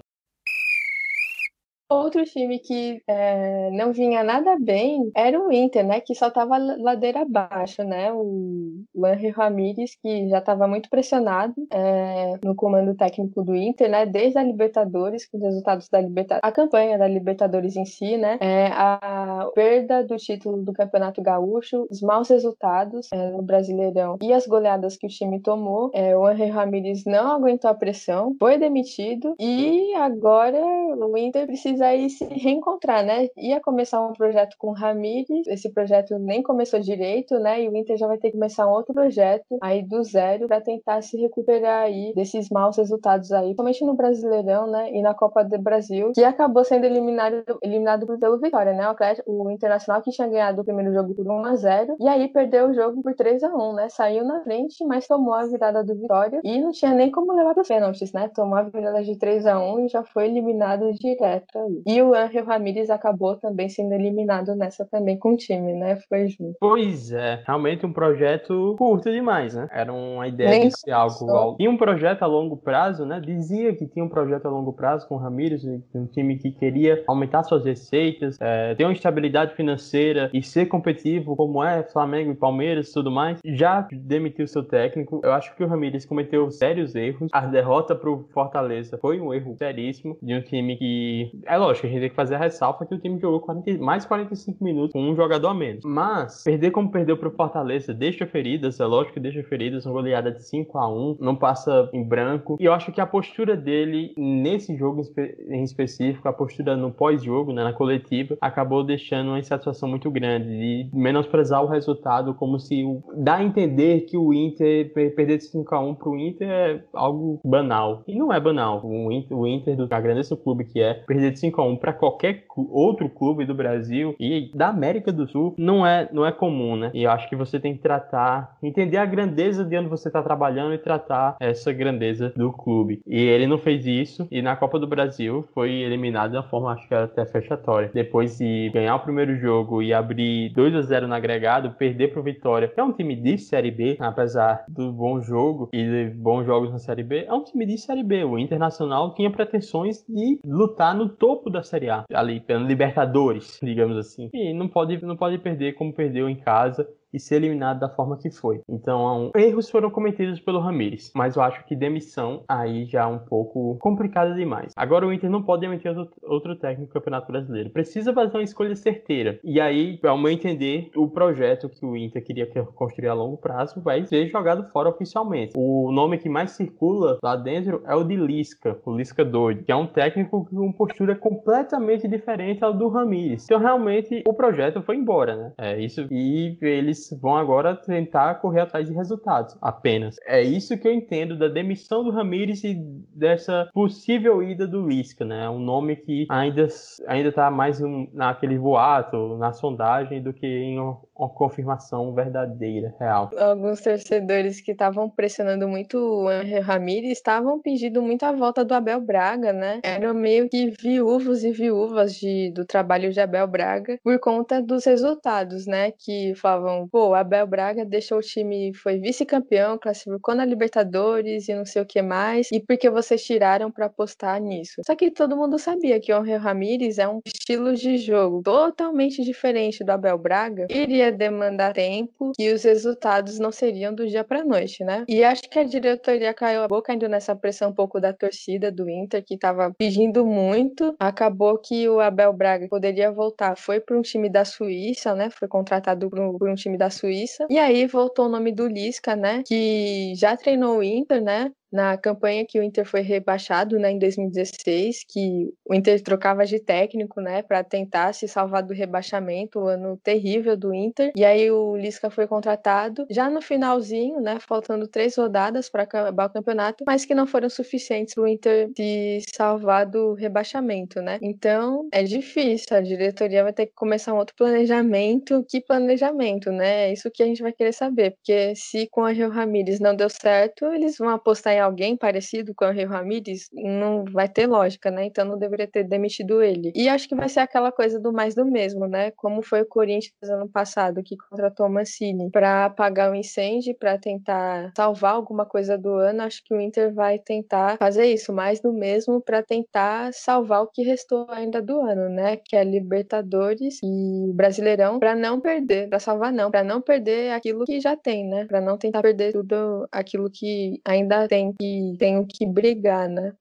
[1.90, 6.00] Outro time que é, não vinha nada bem era o Inter, né?
[6.00, 8.12] Que só estava ladeira abaixo, né?
[8.12, 14.04] O, Henry Ramírez, que já estava muito pressionado é, no comando técnico do Inter, né?
[14.04, 18.36] Desde a Libertadores, com os resultados da Libertadores, a campanha da Libertadores em si, né?
[18.40, 24.32] É, a perda do título do Campeonato Gaúcho, os maus resultados é, no Brasileirão e
[24.34, 25.90] as goleadas que o time tomou.
[25.94, 31.77] É, o Henry Ramírez não aguentou a pressão, foi demitido e agora o Inter precisa
[31.80, 33.28] aí se reencontrar, né?
[33.36, 37.62] Ia começar um projeto com o Ramires, esse projeto nem começou direito, né?
[37.62, 40.60] E o Inter já vai ter que começar um outro projeto aí do zero para
[40.60, 44.92] tentar se recuperar aí desses maus resultados aí, principalmente no Brasileirão, né?
[44.92, 48.84] E na Copa do Brasil, que acabou sendo eliminado, eliminado pelo Vitória, né?
[49.26, 52.68] O, Internacional que tinha ganhado o primeiro jogo por 1 a 0 e aí perdeu
[52.68, 53.88] o jogo por 3 a 1 né?
[53.88, 57.54] Saiu na frente, mas tomou a virada do Vitória e não tinha nem como levar
[57.54, 58.28] para pênaltis, né?
[58.28, 62.44] Tomou a virada de 3 a 1 e já foi eliminado direto E o Angel
[62.44, 65.96] Ramírez acabou também sendo eliminado nessa também com o time, né?
[66.08, 66.56] Foi junto.
[66.60, 69.68] Pois é, realmente um projeto curto demais, né?
[69.72, 71.56] Era uma ideia Nem de ser algo.
[71.56, 73.20] Tinha um projeto a longo prazo, né?
[73.20, 77.02] Dizia que tinha um projeto a longo prazo com o Ramírez, um time que queria
[77.06, 82.34] aumentar suas receitas, é, ter uma estabilidade financeira e ser competitivo, como é Flamengo e
[82.34, 83.40] Palmeiras e tudo mais.
[83.44, 85.20] Já demitiu seu técnico.
[85.22, 87.30] Eu acho que o Ramírez cometeu sérios erros.
[87.32, 91.30] A derrota pro Fortaleza foi um erro seríssimo de um time que.
[91.46, 94.04] É lógico a gente tem que fazer a ressalva que o time jogou 40, mais
[94.04, 95.84] 45 minutos com um jogador a menos.
[95.84, 100.30] Mas, perder como perdeu pro Fortaleza, deixa feridas, é lógico que deixa feridas, uma goleada
[100.30, 102.56] de 5 a 1 não passa em branco.
[102.60, 105.02] E eu acho que a postura dele, nesse jogo
[105.48, 110.48] em específico, a postura no pós-jogo, né, na coletiva, acabou deixando uma insatisfação muito grande
[110.48, 112.84] de menosprezar o resultado, como se
[113.16, 117.40] dá a entender que o Inter perder de 5 a 1 pro Inter é algo
[117.44, 118.02] banal.
[118.06, 118.80] E não é banal.
[118.84, 121.62] O Inter, o Inter do a grandeza do clube que é, perder de 5 a
[121.62, 126.26] 1 para qualquer outro clube do Brasil e da América do Sul não é, não
[126.26, 126.90] é comum, né?
[126.94, 130.22] E eu acho que você tem que tratar, entender a grandeza de onde você está
[130.22, 133.00] trabalhando e tratar essa grandeza do clube.
[133.06, 136.86] E ele não fez isso e na Copa do Brasil foi eliminado uma forma, acho
[136.88, 137.90] que até fechatória.
[137.92, 142.22] Depois de ganhar o primeiro jogo e abrir 2 a 0 no agregado, perder pro
[142.22, 146.44] Vitória, que é um time de Série B, apesar do bom jogo e de bons
[146.44, 148.24] jogos na Série B, é um time de Série B.
[148.24, 153.96] O Internacional tinha pretensões de lutar no topo da Série A, ali pelo Libertadores, digamos
[153.96, 154.30] assim.
[154.32, 158.16] E não pode, não pode perder como perdeu em casa e ser eliminado da forma
[158.16, 158.60] que foi.
[158.68, 163.18] Então, erros foram cometidos pelo Ramires, mas eu acho que demissão aí já é um
[163.18, 164.72] pouco complicada demais.
[164.76, 165.92] Agora o Inter não pode demitir
[166.22, 167.70] outro técnico do Campeonato Brasileiro.
[167.70, 169.38] Precisa fazer uma escolha certeira.
[169.42, 173.80] E aí, ao meu entender, o projeto que o Inter queria construir a longo prazo
[173.80, 175.54] vai ser jogado fora oficialmente.
[175.56, 179.72] O nome que mais circula lá dentro é o de Lisca, o Lisca doido, que
[179.72, 183.44] é um técnico com postura completamente diferente ao do Ramires.
[183.44, 185.52] Então, realmente, o projeto foi embora, né?
[185.58, 186.06] É isso.
[186.10, 190.16] E eles vão agora tentar correr atrás de resultados apenas.
[190.26, 192.74] É isso que eu entendo da demissão do Ramires e
[193.14, 195.48] dessa possível ida do Lisca, né?
[195.48, 196.66] Um nome que ainda
[197.06, 200.78] ainda tá mais um, naquele boato, na sondagem do que em
[201.18, 203.30] uma confirmação verdadeira, real.
[203.36, 208.72] Alguns torcedores que estavam pressionando muito o Angel Ramírez estavam pedindo muito a volta do
[208.72, 209.80] Abel Braga, né?
[209.82, 214.84] Eram meio que viúvos e viúvas de, do trabalho de Abel Braga por conta dos
[214.84, 215.90] resultados, né?
[215.90, 221.64] Que falavam, pô, Abel Braga deixou o time, foi vice-campeão, classificou na Libertadores e não
[221.64, 224.82] sei o que mais, e porque vocês tiraram para apostar nisso.
[224.86, 229.24] Só que todo mundo sabia que o Angel Ramírez é um estilo de jogo totalmente
[229.24, 230.66] diferente do Abel Braga.
[230.70, 235.04] Iria demandar tempo e os resultados não seriam do dia para noite, né?
[235.08, 238.70] E acho que a diretoria caiu a boca indo nessa pressão um pouco da torcida
[238.70, 240.94] do Inter, que estava pedindo muito.
[240.98, 245.30] Acabou que o Abel Braga poderia voltar, foi para um time da Suíça, né?
[245.30, 247.46] Foi contratado por um, por um time da Suíça.
[247.50, 249.42] E aí voltou o nome do Lisca, né?
[249.46, 251.50] Que já treinou o Inter, né?
[251.72, 256.58] Na campanha que o Inter foi rebaixado, né, em 2016, que o Inter trocava de
[256.60, 261.12] técnico, né, para tentar se salvar do rebaixamento, o ano terrível do Inter.
[261.16, 266.26] E aí o Lisca foi contratado já no finalzinho, né, faltando três rodadas para acabar
[266.26, 271.18] o campeonato, mas que não foram suficientes para o Inter se salvar do rebaixamento, né?
[271.22, 275.44] Então é difícil, a diretoria vai ter que começar um outro planejamento.
[275.48, 276.88] Que planejamento, né?
[276.88, 279.94] É isso que a gente vai querer saber, porque se com a Rio Ramírez não
[279.94, 284.46] deu certo, eles vão apostar em alguém parecido com o Henry Ramirez, não vai ter
[284.46, 285.04] lógica, né?
[285.06, 286.72] Então não deveria ter demitido ele.
[286.74, 289.10] E acho que vai ser aquela coisa do mais do mesmo, né?
[289.12, 294.72] Como foi o Corinthians ano passado, que contratou Mancini para apagar o incêndio, para tentar
[294.76, 296.22] salvar alguma coisa do ano.
[296.22, 300.66] Acho que o Inter vai tentar fazer isso, mais do mesmo, para tentar salvar o
[300.66, 302.36] que restou ainda do ano, né?
[302.36, 307.64] Que é Libertadores e Brasileirão, para não perder, para salvar não, para não perder aquilo
[307.64, 308.44] que já tem, né?
[308.46, 313.34] Para não tentar perder tudo aquilo que ainda tem que tenho que brigar, né?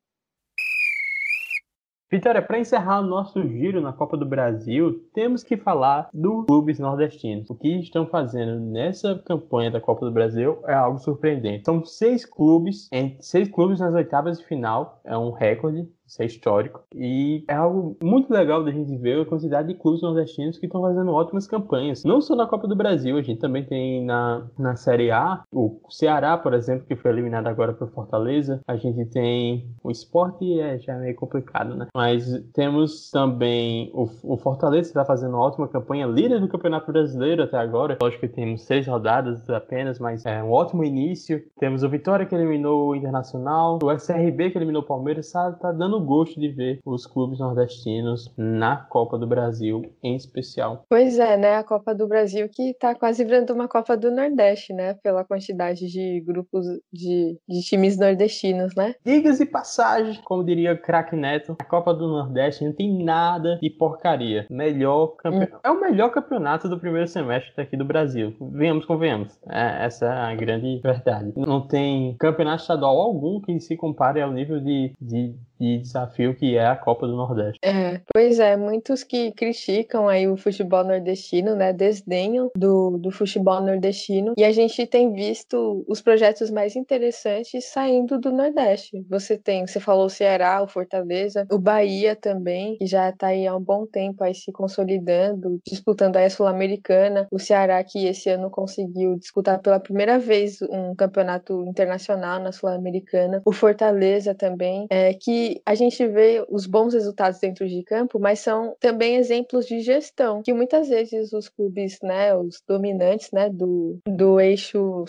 [2.09, 6.79] Vitória, para encerrar o nosso giro na Copa do Brasil, temos que falar dos clubes
[6.79, 7.49] nordestinos.
[7.49, 11.65] O que estão fazendo nessa campanha da Copa do Brasil é algo surpreendente.
[11.65, 12.87] São seis clubes,
[13.19, 16.83] seis clubes nas oitavas de final, é um recorde isso é histórico.
[16.95, 20.81] E é algo muito legal da gente ver a quantidade de clubes nordestinos que estão
[20.81, 22.03] fazendo ótimas campanhas.
[22.05, 25.79] Não só na Copa do Brasil, a gente também tem na, na Série A o
[25.89, 28.61] Ceará, por exemplo, que foi eliminado agora por Fortaleza.
[28.65, 31.87] A gente tem o esporte, é já é meio complicado, né?
[31.93, 37.43] Mas temos também o, o Fortaleza, está fazendo uma ótima campanha, líder do Campeonato Brasileiro
[37.43, 37.97] até agora.
[38.01, 41.43] Lógico que temos seis rodadas apenas, mas é um ótimo início.
[41.59, 45.71] Temos o Vitória, que eliminou o Internacional, o SRB, que eliminou o Palmeiras, está tá
[45.71, 50.85] dando no gosto de ver os clubes nordestinos na Copa do Brasil, em especial.
[50.87, 51.55] Pois é, né?
[51.55, 54.93] A Copa do Brasil que tá quase virando uma Copa do Nordeste, né?
[55.01, 58.93] Pela quantidade de grupos de, de times nordestinos, né?
[59.03, 63.69] Digas e passagens, como diria craque Neto, a Copa do Nordeste não tem nada de
[63.69, 64.45] porcaria.
[64.49, 65.55] Melhor campeonato.
[65.55, 65.59] Hum.
[65.63, 68.35] É o melhor campeonato do primeiro semestre daqui do Brasil.
[68.39, 69.39] Venhamos, convenhamos.
[69.49, 71.33] É, essa é a grande verdade.
[71.35, 76.57] Não tem campeonato estadual algum que se compare ao nível de, de de desafio que
[76.57, 77.59] é a Copa do Nordeste.
[77.63, 83.61] É, pois é, muitos que criticam aí o futebol nordestino, né, desdenham do, do futebol
[83.61, 89.05] nordestino, e a gente tem visto os projetos mais interessantes saindo do Nordeste.
[89.09, 93.47] Você tem, você falou o Ceará, o Fortaleza, o Bahia também, que já está aí
[93.47, 98.49] há um bom tempo aí se consolidando, disputando a Sul-Americana, o Ceará que esse ano
[98.49, 105.46] conseguiu disputar pela primeira vez um campeonato internacional na Sul-Americana, o Fortaleza também, é, que
[105.65, 110.41] a gente vê os bons resultados dentro de campo, mas são também exemplos de gestão,
[110.41, 115.05] que muitas vezes os clubes, né, os dominantes, né, do, do eixo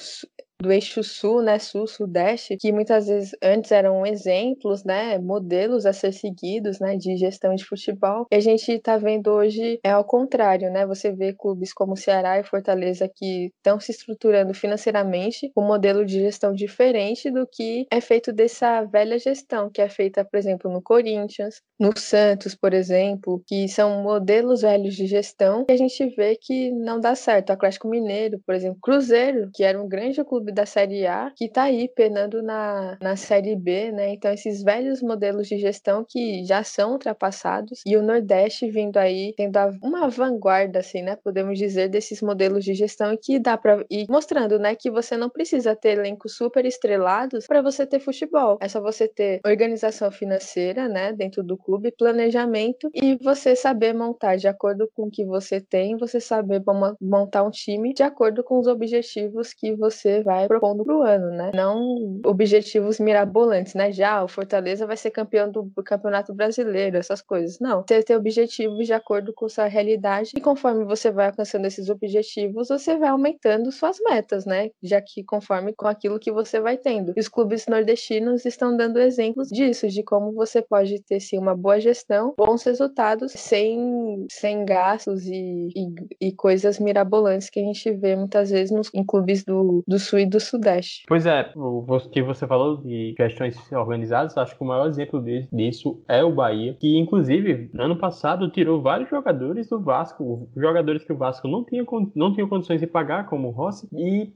[0.60, 6.12] do eixo sul, né, sul-sudeste, que muitas vezes antes eram exemplos, né, modelos a ser
[6.12, 8.26] seguidos, né, de gestão de futebol.
[8.30, 10.86] E a gente está vendo hoje é ao contrário, né?
[10.86, 16.04] Você vê clubes como Ceará e Fortaleza que estão se estruturando financeiramente com um modelo
[16.04, 20.70] de gestão diferente do que é feito dessa velha gestão que é feita, por exemplo,
[20.70, 26.04] no Corinthians, no Santos, por exemplo, que são modelos velhos de gestão que a gente
[26.16, 27.50] vê que não dá certo.
[27.50, 31.46] O Atlético Mineiro, por exemplo, Cruzeiro, que era um grande clube da Série A, que
[31.46, 34.10] está aí penando na, na Série B, né?
[34.14, 39.34] Então, esses velhos modelos de gestão que já são ultrapassados e o Nordeste vindo aí,
[39.36, 41.16] tendo uma vanguarda, assim, né?
[41.16, 44.74] Podemos dizer, desses modelos de gestão e que dá para ir mostrando, né?
[44.74, 48.58] Que você não precisa ter elencos super estrelados para você ter futebol.
[48.60, 51.12] É só você ter organização financeira, né?
[51.12, 55.96] Dentro do clube, planejamento e você saber montar de acordo com o que você tem,
[55.96, 56.62] você saber
[57.00, 61.50] montar um time de acordo com os objetivos que você vai propondo pro ano, né?
[61.54, 63.90] Não objetivos mirabolantes, né?
[63.90, 67.58] Já o Fortaleza vai ser campeão do Campeonato Brasileiro, essas coisas.
[67.58, 67.82] Não.
[67.82, 72.96] Ter objetivos de acordo com sua realidade e conforme você vai alcançando esses objetivos, você
[72.96, 74.70] vai aumentando suas metas, né?
[74.82, 77.12] Já que conforme com aquilo que você vai tendo.
[77.16, 81.56] E os clubes nordestinos estão dando exemplos disso, de como você pode ter sim uma
[81.56, 87.90] boa gestão, bons resultados, sem, sem gastos e, e, e coisas mirabolantes que a gente
[87.92, 91.04] vê muitas vezes nos, em clubes do, do sul e do sudeste.
[91.06, 96.02] Pois é, o que você falou de questões organizadas, acho que o maior exemplo disso
[96.08, 101.16] é o Bahia, que inclusive ano passado tirou vários jogadores do Vasco, jogadores que o
[101.16, 104.32] Vasco não tinha, não tinha condições de pagar, como o Rossi, e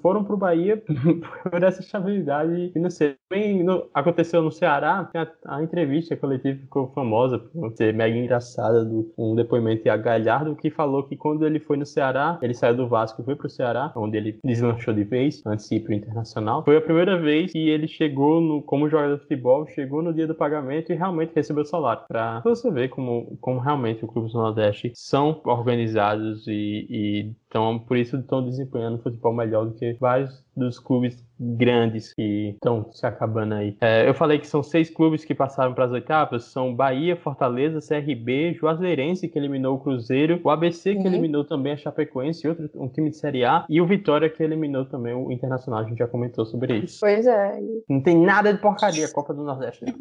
[0.00, 0.82] foram para o Bahia
[1.50, 3.16] por essa estabilidade financeira.
[3.28, 9.12] Também aconteceu no Ceará, a, a entrevista coletiva ficou famosa por ser mega engraçada, do,
[9.16, 12.88] um depoimento de Galhardo, que falou que quando ele foi no Ceará, ele saiu do
[12.88, 16.64] Vasco e foi para o Ceará, onde ele deslanchou de vez, antes de ir Internacional.
[16.64, 20.26] Foi a primeira vez que ele chegou no, como jogador de futebol, chegou no dia
[20.26, 22.02] do pagamento e realmente recebeu salário.
[22.08, 27.78] Para você ver como, como realmente o Clube do Nordeste são organizados e, e então,
[27.78, 33.06] por isso estão desempenhando futebol melhor do que vários dos clubes grandes que estão se
[33.06, 33.76] acabando aí.
[33.80, 37.78] É, eu falei que são seis clubes que passaram para as oitavas, são Bahia, Fortaleza,
[37.78, 41.06] CRB, Juazeirense que eliminou o Cruzeiro, o ABC que uhum.
[41.06, 44.84] eliminou também a Chapecoense, outro um time de Série A, e o Vitória que eliminou
[44.86, 45.78] também o Internacional.
[45.78, 46.98] A gente já comentou sobre isso.
[46.98, 47.60] Pois é.
[47.88, 49.84] Não tem nada de porcaria a Copa do Nordeste.
[49.84, 49.94] Né?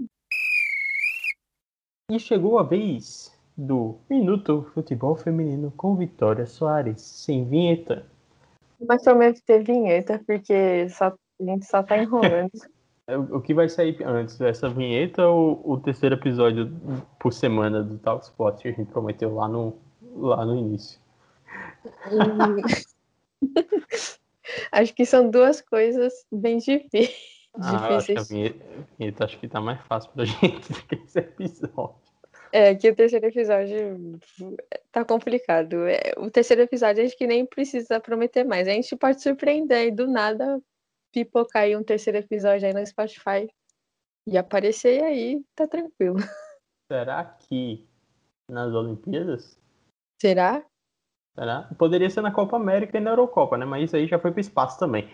[2.09, 8.05] E chegou a vez do Minuto Futebol Feminino com Vitória Soares, sem vinheta.
[8.87, 12.51] Mas prometo ter vinheta, porque só, a gente só tá enrolando.
[13.31, 16.71] O que vai sair antes, essa vinheta ou o terceiro episódio
[17.19, 19.75] por semana do Talk Spot que a gente prometeu lá no,
[20.15, 21.01] lá no início?
[24.71, 27.13] acho que são duas coisas bem difíceis.
[27.55, 30.81] Ah, acho que a vinheta, a vinheta acho que tá mais fácil pra gente do
[30.83, 32.02] que esse episódio.
[32.55, 34.19] É, que o terceiro episódio
[34.91, 35.87] tá complicado.
[35.87, 38.67] É, o terceiro episódio acho que nem precisa prometer mais.
[38.67, 40.61] A gente pode surpreender e do nada
[41.11, 43.49] pipocar aí um terceiro episódio aí no Spotify
[44.27, 46.17] e aparecer aí, tá tranquilo.
[46.87, 47.87] Será que
[48.47, 49.59] nas Olimpíadas?
[50.21, 50.63] Será?
[51.33, 51.67] Será?
[51.79, 53.65] Poderia ser na Copa América e na Eurocopa, né?
[53.65, 55.09] Mas isso aí já foi pro espaço também.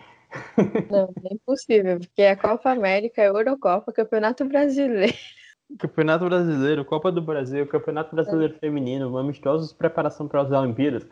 [0.90, 5.16] Não, é impossível, porque a Copa América, a Eurocopa, Campeonato Brasileiro.
[5.78, 8.58] Campeonato Brasileiro, Copa do Brasil, Campeonato Brasileiro é.
[8.58, 11.06] Feminino, amistosos, preparação para as Olimpíadas.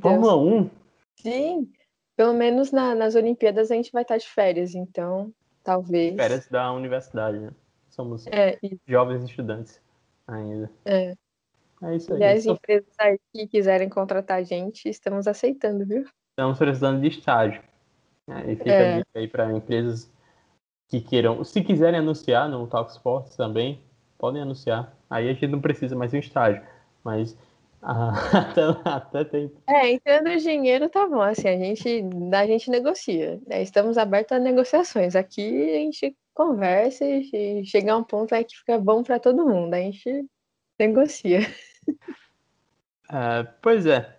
[0.00, 0.70] Fórmula 1?
[1.16, 1.72] Sim,
[2.16, 6.14] pelo menos na, nas Olimpíadas a gente vai estar de férias, então talvez.
[6.14, 7.50] Férias da universidade, né?
[7.88, 9.80] Somos é, jovens estudantes
[10.26, 10.70] ainda.
[10.84, 11.14] É.
[11.82, 12.20] É isso aí.
[12.20, 16.04] E as empresas aí que quiserem contratar a gente, estamos aceitando, viu?
[16.30, 17.60] Estamos precisando de estágio.
[18.46, 19.02] E fica é.
[19.14, 20.10] aí para empresas
[20.92, 23.80] que queiram, se quiserem anunciar no Talk Sports também,
[24.18, 24.94] podem anunciar.
[25.08, 26.62] Aí a gente não precisa mais de um estágio,
[27.02, 27.34] mas
[27.80, 29.50] ah, até, até tem.
[29.66, 33.40] É, entrando dinheiro tá bom, assim, a gente, a gente negocia.
[33.46, 33.62] Né?
[33.62, 35.16] Estamos abertos a negociações.
[35.16, 39.46] Aqui a gente conversa e chegar a um ponto aí que fica bom para todo
[39.48, 39.72] mundo.
[39.72, 40.26] A gente
[40.78, 41.40] negocia.
[43.10, 44.18] É, pois é.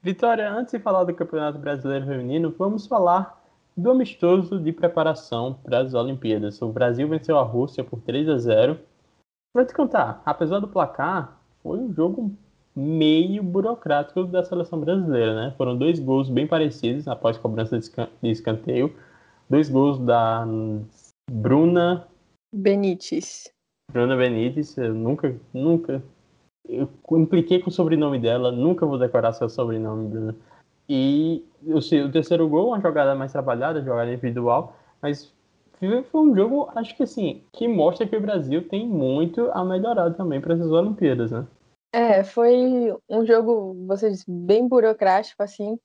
[0.00, 3.35] Vitória, antes de falar do Campeonato Brasileiro Feminino, vamos falar
[3.76, 6.60] do amistoso de preparação para as Olimpíadas.
[6.62, 8.78] O Brasil venceu a Rússia por 3 a 0.
[9.54, 12.34] Vou te contar, apesar do placar, foi um jogo
[12.74, 15.54] meio burocrático da seleção brasileira, né?
[15.56, 18.94] Foram dois gols bem parecidos após cobrança de escanteio.
[19.48, 20.46] Dois gols da
[21.30, 22.06] Bruna
[22.54, 23.50] Benítez.
[23.92, 26.02] Bruna Benítez, eu nunca, nunca
[26.68, 30.36] eu impliquei com o sobrenome dela, nunca vou decorar seu sobrenome, Bruna.
[30.88, 35.32] E o, terceiro gol, uma jogada mais trabalhada, jogada individual, mas
[35.78, 40.14] foi um jogo, acho que assim, que mostra que o Brasil tem muito a melhorar
[40.14, 41.46] também para essas Olimpíadas, né?
[41.92, 45.78] É, foi um jogo, vocês bem burocrático, assim.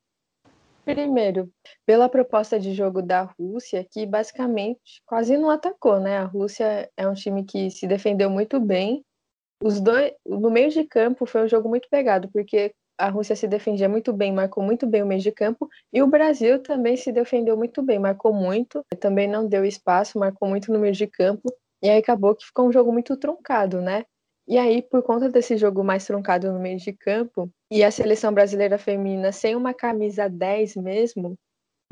[0.83, 1.49] Primeiro,
[1.85, 6.17] pela proposta de jogo da Rússia, que basicamente quase não atacou, né?
[6.17, 9.03] A Rússia é um time que se defendeu muito bem.
[9.63, 13.47] Os dois, no meio de campo foi um jogo muito pegado, porque a Rússia se
[13.47, 17.11] defendia muito bem, marcou muito bem o meio de campo, e o Brasil também se
[17.11, 21.51] defendeu muito bem, marcou muito, também não deu espaço, marcou muito no meio de campo,
[21.81, 24.05] e aí acabou que ficou um jogo muito truncado, né?
[24.47, 28.33] E aí, por conta desse jogo mais truncado no meio de campo, e a seleção
[28.33, 31.35] brasileira feminina sem uma camisa 10 mesmo,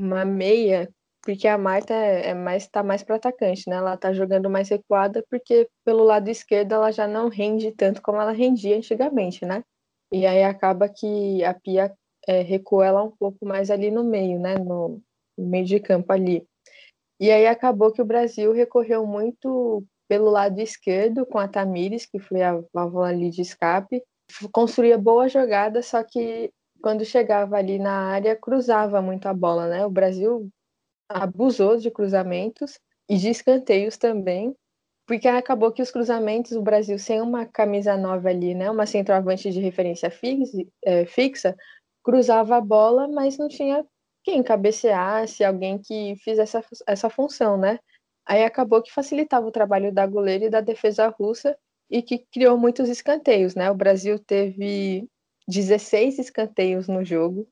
[0.00, 0.88] uma meia,
[1.22, 3.76] porque a Marta é, é mais tá mais para atacante, né?
[3.76, 8.20] Ela tá jogando mais recuada porque pelo lado esquerdo ela já não rende tanto como
[8.20, 9.62] ela rendia antigamente, né?
[10.12, 11.92] E aí acaba que a Pia
[12.26, 14.54] é, recua ela um pouco mais ali no meio, né?
[14.58, 15.00] No,
[15.38, 16.46] no meio de campo ali.
[17.20, 22.18] E aí acabou que o Brasil recorreu muito pelo lado esquerdo com a Tamires, que
[22.18, 24.02] foi a válvula ali de escape.
[24.52, 29.84] Construía boa jogada, só que quando chegava ali na área, cruzava muito a bola, né?
[29.84, 30.48] O Brasil
[31.08, 32.78] abusou de cruzamentos
[33.08, 34.54] e de escanteios também
[35.10, 39.50] porque acabou que os cruzamentos, o Brasil sem uma camisa nova ali, né, uma centroavante
[39.50, 40.08] de referência
[40.84, 41.56] é, fixa,
[42.00, 43.84] cruzava a bola, mas não tinha
[44.22, 47.80] quem cabeceasse, alguém que fizesse essa, essa função, né?
[48.24, 51.58] Aí acabou que facilitava o trabalho da goleira e da defesa russa
[51.90, 53.68] e que criou muitos escanteios, né?
[53.68, 55.08] O Brasil teve
[55.48, 57.48] 16 escanteios no jogo,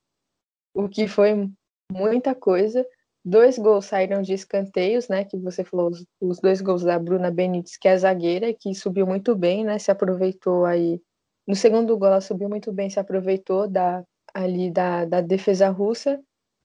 [0.73, 1.51] o que foi
[1.91, 2.87] muita coisa.
[3.25, 5.25] Dois gols saíram de escanteios, né?
[5.25, 5.91] Que você falou,
[6.21, 9.79] os, dois gols da Bruna Benítez, que é zagueira, que subiu muito bem, né?
[9.79, 11.01] Se aproveitou aí.
[11.47, 14.05] No segundo gol, ela subiu muito bem, se aproveitou da,
[14.35, 16.21] ali da, da defesa russa.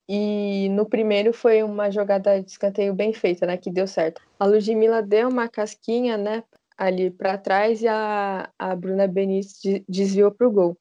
[0.08, 3.56] E no primeiro foi uma jogada de escanteio bem feita, né?
[3.56, 4.20] Que deu certo.
[4.38, 6.44] A Ludmilla deu uma casquinha, né?
[6.76, 10.78] Ali para trás e a, a Bruna Benítez desviou para o gol.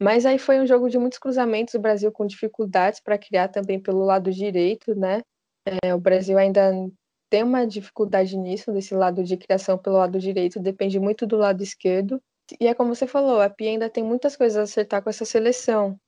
[0.00, 3.80] Mas aí foi um jogo de muitos cruzamentos, o Brasil com dificuldades para criar também
[3.80, 5.22] pelo lado direito, né?
[5.82, 6.72] É, o Brasil ainda
[7.28, 11.62] tem uma dificuldade nisso, desse lado de criação pelo lado direito, depende muito do lado
[11.62, 12.22] esquerdo.
[12.60, 15.24] E é como você falou, a Pia ainda tem muitas coisas a acertar com essa
[15.24, 15.98] seleção.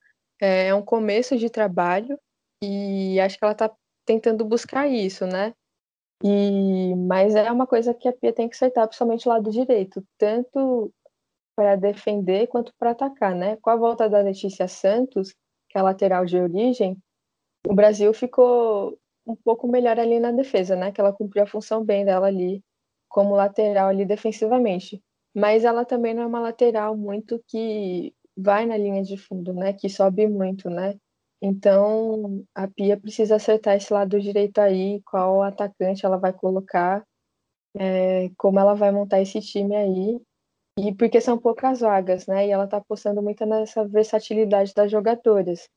[0.41, 2.19] É, é um começo de trabalho
[2.63, 3.71] e acho que ela está
[4.07, 5.53] tentando buscar isso, né?
[6.23, 10.03] E, mas é uma coisa que a Pia tem que acertar, principalmente o lado direito,
[10.19, 10.93] tanto
[11.61, 13.59] para defender quanto para atacar, né?
[13.61, 15.35] Com a volta da Letícia Santos,
[15.69, 16.97] que é a lateral de origem,
[17.69, 20.91] o Brasil ficou um pouco melhor ali na defesa, né?
[20.91, 22.65] Que ela cumpriu a função bem dela ali
[23.11, 25.03] como lateral ali defensivamente.
[25.35, 29.75] Mas ela também não é uma lateral muito que vai na linha de fundo, né?
[29.75, 30.99] Que sobe muito, né?
[31.43, 37.05] Então a Pia precisa acertar esse lado direito aí, qual atacante ela vai colocar,
[37.79, 40.21] é, como ela vai montar esse time aí
[40.79, 42.47] e porque são poucas vagas, né?
[42.47, 45.69] E ela tá apostando muito nessa versatilidade das jogadoras.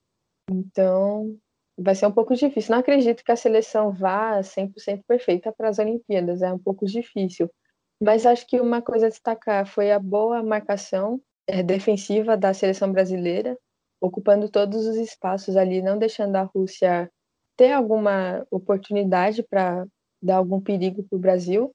[0.50, 1.38] Então,
[1.78, 2.72] vai ser um pouco difícil.
[2.72, 7.50] Não acredito que a seleção vá 100% perfeita para as Olimpíadas, é um pouco difícil.
[8.02, 12.92] Mas acho que uma coisa a destacar foi a boa marcação é, defensiva da seleção
[12.92, 13.58] brasileira,
[14.02, 17.10] ocupando todos os espaços ali, não deixando a Rússia
[17.56, 19.86] ter alguma oportunidade para
[20.22, 21.74] dar algum perigo para o Brasil.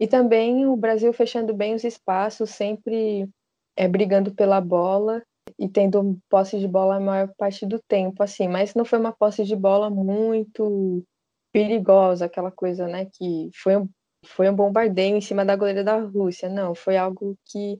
[0.00, 3.28] E também o Brasil fechando bem os espaços, sempre
[3.76, 5.22] é, brigando pela bola
[5.58, 8.48] e tendo posse de bola a maior parte do tempo, assim.
[8.48, 11.04] Mas não foi uma posse de bola muito
[11.52, 13.06] perigosa, aquela coisa, né?
[13.12, 13.88] Que foi um,
[14.24, 16.48] foi um bombardeio em cima da goleira da Rússia.
[16.48, 17.78] Não, foi algo que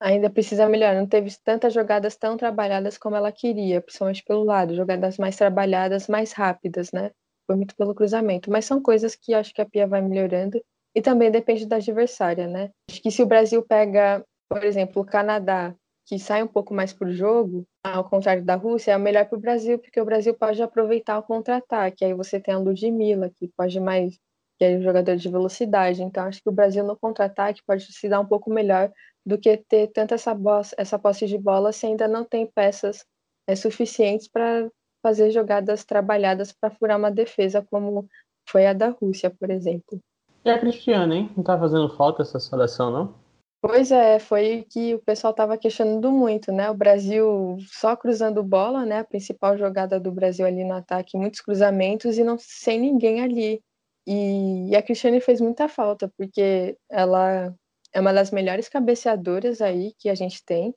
[0.00, 1.00] ainda precisa melhorar.
[1.00, 6.08] Não teve tantas jogadas tão trabalhadas como ela queria, principalmente pelo lado, jogadas mais trabalhadas,
[6.08, 7.10] mais rápidas, né?
[7.46, 8.50] Foi muito pelo cruzamento.
[8.50, 10.60] Mas são coisas que acho que a Pia vai melhorando
[10.94, 12.70] e também depende da adversária, né?
[12.90, 15.74] Acho que se o Brasil pega, por exemplo, o Canadá,
[16.06, 19.38] que sai um pouco mais para o jogo, ao contrário da Rússia, é melhor para
[19.38, 22.04] o Brasil, porque o Brasil pode aproveitar o contra-ataque.
[22.04, 24.18] Aí você tem a Ludmilla, que pode mais,
[24.58, 26.02] que é um jogador de velocidade.
[26.02, 28.92] Então, acho que o Brasil no contra-ataque pode se dar um pouco melhor
[29.26, 30.36] do que ter tanta essa,
[30.76, 33.04] essa posse de bola se ainda não tem peças
[33.46, 34.68] é, suficientes para
[35.02, 38.06] fazer jogadas trabalhadas para furar uma defesa, como
[38.48, 39.98] foi a da Rússia, por exemplo.
[40.44, 41.30] E a Cristiane, hein?
[41.36, 43.14] Não tá fazendo falta essa seleção, não?
[43.62, 46.68] Pois é, foi que o pessoal estava questionando muito, né?
[46.70, 48.98] O Brasil só cruzando bola, né?
[48.98, 53.62] A principal jogada do Brasil ali no ataque, muitos cruzamentos e não sem ninguém ali.
[54.06, 57.54] E, e a Cristiane fez muita falta, porque ela
[57.90, 60.74] é uma das melhores cabeceadoras aí que a gente tem.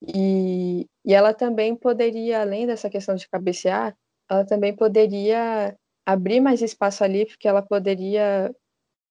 [0.00, 3.96] E, e ela também poderia, além dessa questão de cabecear,
[4.30, 8.54] ela também poderia abrir mais espaço ali, porque ela poderia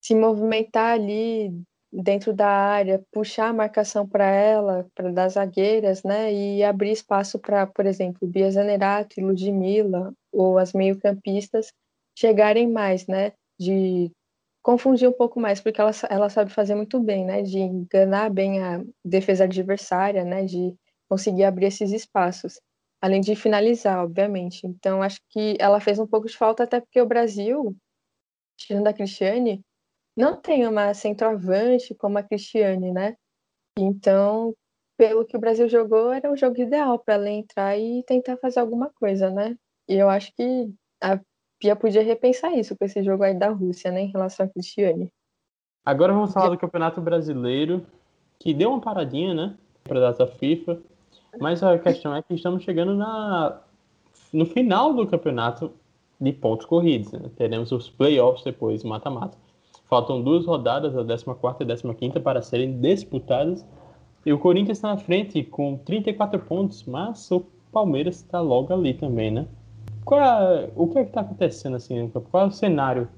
[0.02, 1.52] se movimentar ali
[1.92, 7.40] dentro da área, puxar a marcação para ela, para das zagueiras, né, e abrir espaço
[7.40, 11.72] para, por exemplo, Bia Zanerato e Ludmilla, ou as meio-campistas,
[12.18, 14.12] chegarem mais, né, de
[14.62, 18.62] confundir um pouco mais, porque ela, ela sabe fazer muito bem, né, de enganar bem
[18.62, 20.76] a defesa adversária, né, de
[21.10, 22.60] conseguir abrir esses espaços,
[23.02, 24.68] além de finalizar, obviamente.
[24.68, 27.76] Então, acho que ela fez um pouco de falta, até porque o Brasil,
[28.58, 29.62] tirando a Cristiane,
[30.18, 33.16] não tem uma centroavante como a Cristiane, né?
[33.78, 34.56] Então,
[34.98, 38.60] pelo que o Brasil jogou, era o jogo ideal para ela entrar e tentar fazer
[38.60, 39.56] alguma coisa, né?
[39.88, 41.20] E eu acho que a
[41.60, 45.12] Pia podia repensar isso com esse jogo aí da Rússia, né, em relação a Cristiane.
[45.86, 47.86] Agora vamos falar do Campeonato Brasileiro,
[48.38, 50.80] que deu uma paradinha, né, para a data FIFA.
[51.40, 53.62] Mas a questão é que estamos chegando na,
[54.34, 55.72] no final do campeonato
[56.20, 57.12] de pontos corridos.
[57.12, 57.30] Né?
[57.36, 59.38] Teremos os playoffs depois, mata-mata.
[59.90, 63.66] Faltam duas rodadas, a 14 e a 15, para serem disputadas.
[64.26, 68.94] E o Corinthians está na frente com 34 pontos, mas o Palmeiras está logo ali
[68.94, 69.48] também, né?
[70.12, 72.10] É, o que é está acontecendo assim?
[72.10, 73.10] Qual é o cenário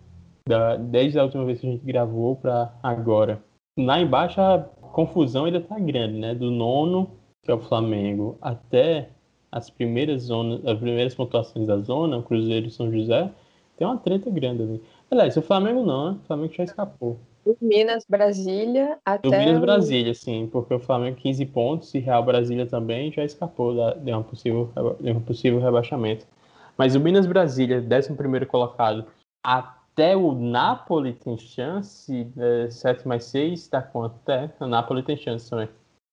[0.47, 3.41] da, desde a última vez que a gente gravou para agora?
[3.77, 4.59] Lá embaixo a
[4.91, 6.35] confusão ainda está grande, né?
[6.35, 7.11] Do nono,
[7.43, 9.09] que é o Flamengo, até
[9.51, 13.31] as primeiras zonas, as primeiras pontuações da zona, o Cruzeiro e São José,
[13.77, 14.83] tem uma treta grande ali.
[15.11, 16.19] Aliás, o Flamengo não, né?
[16.21, 17.19] O Flamengo já escapou.
[17.45, 19.27] O Minas Brasília até.
[19.27, 23.75] O Minas Brasília, sim, porque o Flamengo 15 pontos e Real Brasília também já escapou
[23.75, 26.27] da, de, um possível, de um possível rebaixamento.
[26.77, 29.05] Mas o Minas Brasília, 11 colocado,
[29.43, 34.15] até o Napoli tem chance, é, 7 mais 6, dá quanto?
[34.21, 35.69] Até o Napoli tem chance também.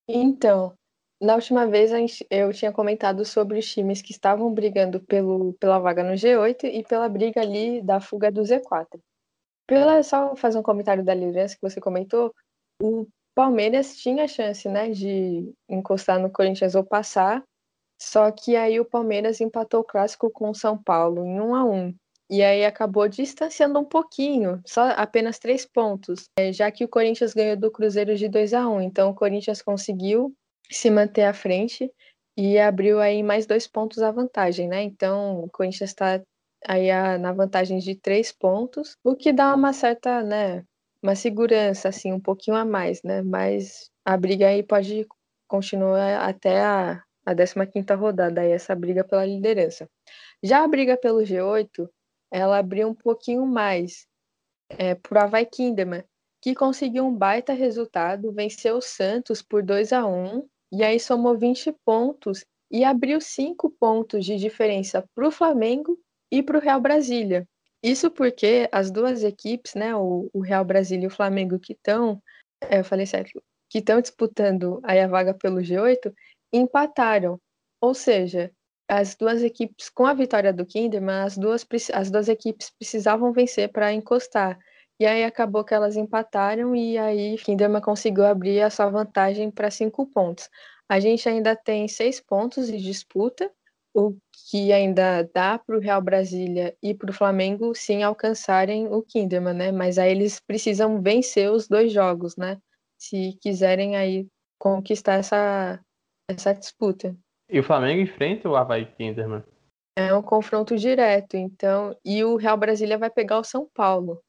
[0.09, 0.73] Então,
[1.21, 1.91] na última vez
[2.31, 6.83] eu tinha comentado sobre os times que estavam brigando pelo, pela vaga no G8 e
[6.85, 8.99] pela briga ali da fuga do Z4.
[9.67, 12.33] Pela, só fazer um comentário da liderança que você comentou,
[12.81, 17.43] o Palmeiras tinha chance né, de encostar no Corinthians ou passar,
[18.01, 21.65] só que aí o Palmeiras empatou o clássico com o São Paulo em 1 a
[21.65, 21.95] 1
[22.29, 27.33] e aí acabou distanciando um pouquinho, só apenas três pontos, é, já que o Corinthians
[27.33, 30.35] ganhou do Cruzeiro de 2 a 1 Então o Corinthians conseguiu
[30.71, 31.91] se manter à frente
[32.37, 34.83] e abriu aí mais dois pontos a vantagem, né?
[34.83, 36.23] Então o Corinthians está
[36.67, 36.89] aí
[37.19, 40.65] na vantagem de três pontos, o que dá uma certa, né,
[41.03, 43.23] uma segurança assim, um pouquinho a mais, né?
[43.23, 45.07] Mas a briga aí pode
[45.49, 49.91] continuar até a a 15ª rodada, aí essa briga pela liderança.
[50.41, 51.89] Já a briga pelo G8,
[52.31, 54.07] ela abriu um pouquinho mais
[54.69, 56.05] é, por Havaí Kinderman,
[56.41, 61.37] que conseguiu um baita resultado, venceu o Santos por 2 a 1 e aí somou
[61.37, 65.99] 20 pontos e abriu 5 pontos de diferença para o Flamengo
[66.31, 67.47] e para o Real Brasília.
[67.83, 72.21] Isso porque as duas equipes, né, o, o Real Brasília e o Flamengo, que estão,
[72.61, 73.41] é, eu falei certo,
[73.71, 76.13] que estão disputando aí a vaga pelo G8,
[76.53, 77.41] empataram.
[77.81, 78.51] Ou seja,
[78.89, 83.71] as duas equipes, com a vitória do Kinderman, as duas, as duas equipes precisavam vencer
[83.71, 84.59] para encostar.
[84.99, 89.71] E aí acabou que elas empataram e aí Kinderman conseguiu abrir a sua vantagem para
[89.71, 90.49] cinco pontos.
[90.89, 93.51] A gente ainda tem seis pontos de disputa,
[93.95, 94.17] o
[94.51, 99.55] que ainda dá para o Real Brasília e para o Flamengo sim alcançarem o Kinderman,
[99.55, 99.73] né?
[99.73, 102.59] Mas aí eles precisam vencer os dois jogos, né?
[102.99, 104.27] Se quiserem aí
[104.59, 105.81] conquistar essa,
[106.31, 107.17] essa disputa.
[107.51, 109.43] E o Flamengo enfrenta o Havaí Kinderman.
[109.99, 114.23] É um confronto direto, então, e o Real Brasília vai pegar o São Paulo.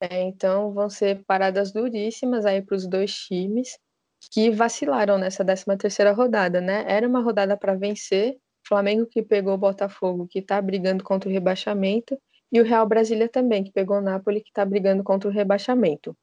[0.00, 3.76] É, então vão ser paradas duríssimas aí para os dois times
[4.30, 6.84] que vacilaram nessa 13 terceira rodada, né?
[6.86, 8.36] Era uma rodada para vencer,
[8.66, 12.18] Flamengo que pegou o Botafogo, que está brigando contra o rebaixamento,
[12.52, 16.16] e o Real Brasília também, que pegou o Napoli, que está brigando contra o rebaixamento.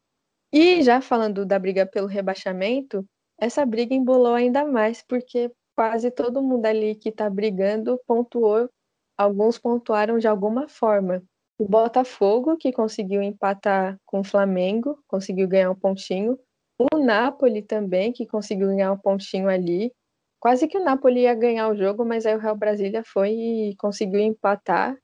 [0.52, 3.04] E já falando da briga pelo rebaixamento,
[3.38, 8.68] essa briga embolou ainda mais, porque quase todo mundo ali que está brigando pontuou,
[9.16, 11.22] alguns pontuaram de alguma forma.
[11.58, 16.38] O Botafogo, que conseguiu empatar com o Flamengo, conseguiu ganhar um pontinho.
[16.78, 19.90] O Napoli também, que conseguiu ganhar um pontinho ali.
[20.38, 23.76] Quase que o Napoli ia ganhar o jogo, mas aí o Real Brasília foi e
[23.76, 24.96] conseguiu empatar.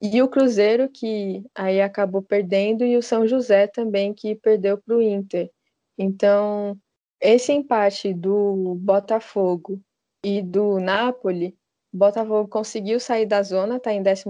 [0.00, 4.96] E o Cruzeiro, que aí acabou perdendo, e o São José também, que perdeu para
[4.96, 5.50] o Inter.
[5.98, 6.78] Então,
[7.20, 9.78] esse empate do Botafogo
[10.24, 11.54] e do Napoli,
[11.92, 14.24] Botafogo conseguiu sair da zona, está em 12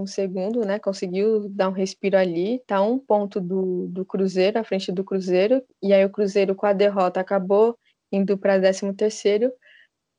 [0.67, 0.79] né?
[0.79, 5.63] Conseguiu dar um respiro ali, está um ponto do, do Cruzeiro, à frente do Cruzeiro,
[5.83, 7.77] e aí o Cruzeiro com a derrota acabou
[8.11, 9.53] indo para 13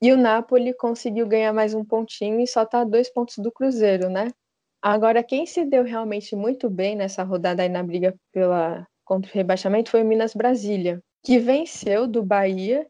[0.02, 3.52] E o Napoli conseguiu ganhar mais um pontinho e só tá a dois pontos do
[3.52, 4.30] Cruzeiro, né?
[4.82, 9.34] Agora, quem se deu realmente muito bem nessa rodada aí na briga pela, contra o
[9.34, 12.88] rebaixamento foi o Minas Brasília, que venceu do Bahia,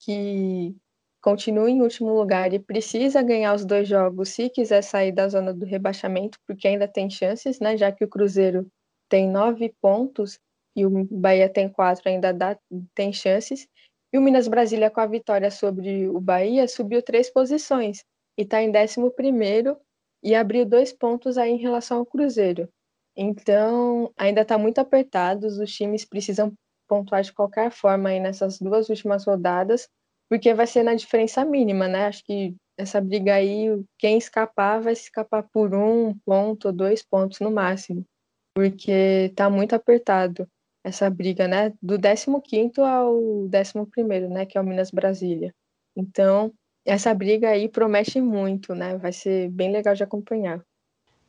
[0.00, 0.76] que
[1.24, 5.54] continua em último lugar e precisa ganhar os dois jogos se quiser sair da zona
[5.54, 7.78] do rebaixamento, porque ainda tem chances, né?
[7.78, 8.66] Já que o Cruzeiro
[9.08, 10.38] tem nove pontos
[10.76, 12.58] e o Bahia tem quatro, ainda dá,
[12.94, 13.66] tem chances.
[14.12, 18.04] E o Minas Brasília, com a vitória sobre o Bahia, subiu três posições
[18.36, 19.78] e está em décimo primeiro
[20.22, 22.68] e abriu dois pontos aí em relação ao Cruzeiro.
[23.16, 26.52] Então, ainda está muito apertado, os times precisam
[26.86, 29.88] pontuar de qualquer forma aí nessas duas últimas rodadas,
[30.34, 32.06] porque vai ser na diferença mínima, né?
[32.06, 37.52] Acho que essa briga aí, quem escapar vai escapar por um ponto, dois pontos no
[37.52, 38.04] máximo,
[38.52, 40.48] porque está muito apertado
[40.82, 41.72] essa briga, né?
[41.80, 44.44] Do 15 ao 11, né?
[44.44, 45.54] Que é o Minas Brasília.
[45.96, 46.52] Então,
[46.84, 48.98] essa briga aí promete muito, né?
[48.98, 50.60] Vai ser bem legal de acompanhar.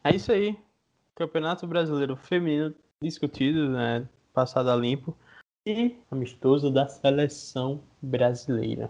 [0.03, 0.57] É isso aí.
[1.13, 4.09] Campeonato Brasileiro Feminino discutido, né?
[4.33, 5.15] Passado a limpo.
[5.67, 8.87] E amistoso da seleção brasileira.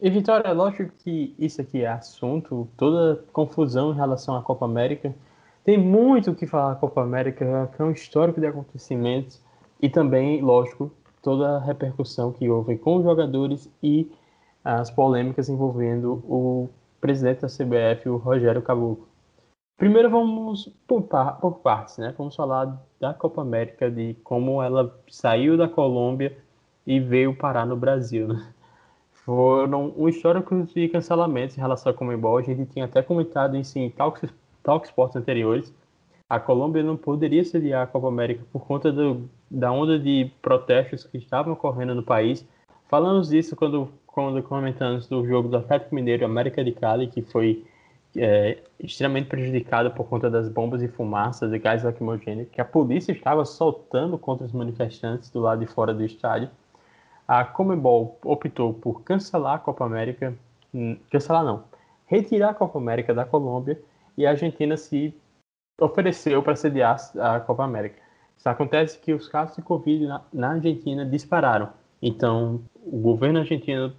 [0.00, 5.14] E Vitória, lógico que isso aqui é assunto, toda confusão em relação à Copa América.
[5.62, 9.40] Tem muito o que falar da Copa América, é um histórico de acontecimentos.
[9.80, 10.90] E também, lógico,
[11.22, 14.10] toda a repercussão que houve com os jogadores e
[14.64, 16.68] as polêmicas envolvendo o
[17.00, 19.13] presidente da CBF, o Rogério Caboclo.
[19.76, 22.14] Primeiro vamos por, par, por, partes, né?
[22.16, 26.36] Vamos falar da Copa América, de como ela saiu da Colômbia
[26.86, 28.52] e veio parar no Brasil, né?
[29.24, 32.38] Foram um histórico de cancelamentos em relação à Comembol.
[32.38, 34.30] A gente tinha até comentado em talks,
[34.62, 35.74] talks sports anteriores.
[36.28, 41.04] A Colômbia não poderia sediar a Copa América por conta do, da onda de protestos
[41.04, 42.46] que estavam ocorrendo no país.
[42.88, 47.64] Falamos disso quando, quando comentamos do jogo do Atlético Mineiro América de Cali, que foi
[48.16, 53.12] é, extremamente prejudicado por conta das bombas de fumaça, de gás lacrimogêneo, que a polícia
[53.12, 56.50] estava soltando contra os manifestantes do lado de fora do estádio.
[57.26, 60.34] A Comebol optou por cancelar a Copa América,
[60.72, 61.64] hum, cancelar não,
[62.06, 63.80] retirar a Copa América da Colômbia
[64.16, 65.14] e a Argentina se
[65.80, 67.96] ofereceu para sediar a Copa América.
[68.36, 71.70] Isso acontece que os casos de Covid na, na Argentina dispararam.
[72.00, 73.94] Então, o governo argentino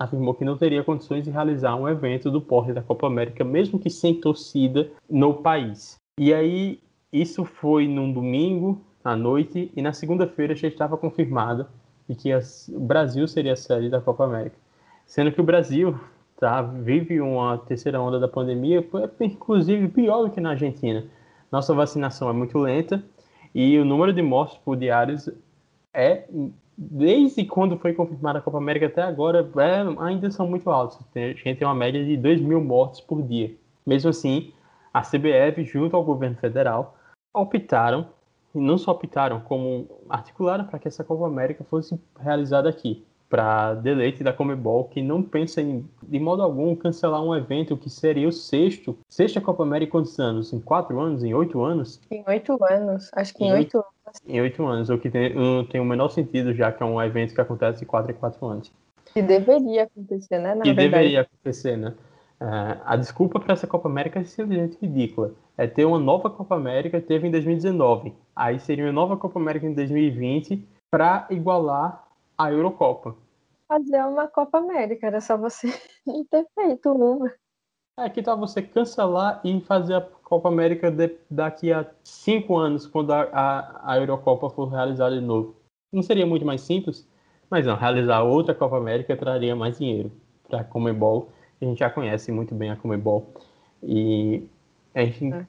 [0.00, 3.78] afirmou que não teria condições de realizar um evento do porte da Copa América, mesmo
[3.78, 5.96] que sem torcida, no país.
[6.18, 6.80] E aí,
[7.12, 11.68] isso foi num domingo à noite, e na segunda-feira já estava confirmada
[12.08, 14.56] de que o Brasil seria a sede da Copa América.
[15.04, 15.94] Sendo que o Brasil
[16.38, 18.82] tá, vive uma terceira onda da pandemia,
[19.20, 21.04] inclusive pior do que na Argentina.
[21.52, 23.04] Nossa vacinação é muito lenta
[23.54, 25.28] e o número de mortes por diários
[25.92, 26.26] é,
[26.82, 30.98] desde quando foi confirmada a Copa América até agora, é, ainda são muito altos.
[31.14, 33.54] A gente tem uma média de 2 mil mortes por dia.
[33.86, 34.54] Mesmo assim,
[34.92, 36.96] a CBF, junto ao governo federal,
[37.34, 38.08] optaram,
[38.54, 43.74] e não só optaram, como articularam para que essa Copa América fosse realizada aqui para
[43.74, 48.28] deleite da Comebol, que não pensa em, de modo algum, cancelar um evento que seria
[48.28, 50.52] o sexto, sexta Copa América em quantos anos?
[50.52, 51.22] Em quatro anos?
[51.22, 52.00] Em oito anos?
[52.10, 54.20] Em oito anos, acho que em, oito anos.
[54.26, 57.00] Em oito anos, o que tem, não tem o menor sentido, já que é um
[57.00, 58.72] evento que acontece de quatro em quatro anos.
[59.14, 60.56] Que deveria acontecer, né?
[60.56, 60.90] Na que verdade.
[60.90, 61.94] deveria acontecer, né?
[62.40, 65.32] Uh, a desculpa para essa Copa América é simplesmente ridícula.
[65.56, 68.12] É ter uma nova Copa América, teve em 2019.
[68.34, 72.09] Aí seria uma nova Copa América em 2020 para igualar
[72.40, 73.14] a Eurocopa.
[73.68, 75.68] Fazer uma Copa América, era só você
[76.06, 77.30] não ter feito uma.
[77.98, 82.86] É, que tal você cancelar e fazer a Copa América de, daqui a cinco anos,
[82.86, 85.54] quando a, a, a Eurocopa for realizada de novo?
[85.92, 87.06] Não seria muito mais simples?
[87.50, 90.10] Mas não, realizar outra Copa América traria mais dinheiro
[90.48, 91.28] para a Comebol.
[91.60, 93.34] A gente já conhece muito bem a Comebol.
[93.82, 94.48] E
[94.96, 95.34] gente...
[95.34, 95.46] É.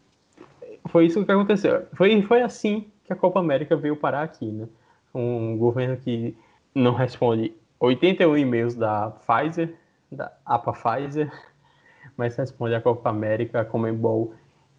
[0.90, 1.86] foi isso que aconteceu.
[1.94, 4.68] Foi, foi assim que a Copa América veio parar aqui, né?
[5.14, 6.36] Um governo que
[6.74, 9.76] não responde 81 e-mails da Pfizer,
[10.12, 11.32] da APA Pfizer,
[12.16, 14.34] mas responde a Copa América, a Comembol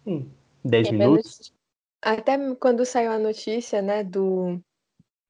[0.05, 0.31] em
[0.63, 1.53] 10 é minutos.
[2.01, 4.59] Até quando saiu a notícia, né, do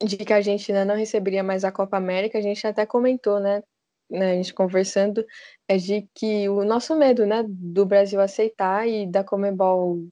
[0.03, 3.63] de que a Argentina não receberia mais a Copa América, a gente até comentou, né,
[4.09, 5.25] né, a gente conversando,
[5.67, 10.05] é de que o nosso medo, né, do Brasil aceitar e da Comebol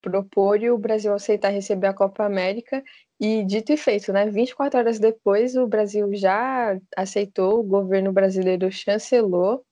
[0.00, 2.82] propor e o Brasil aceitar receber a Copa América
[3.20, 4.30] e dito e feito, né?
[4.30, 9.64] 24 horas depois, o Brasil já aceitou, o governo brasileiro chancelou,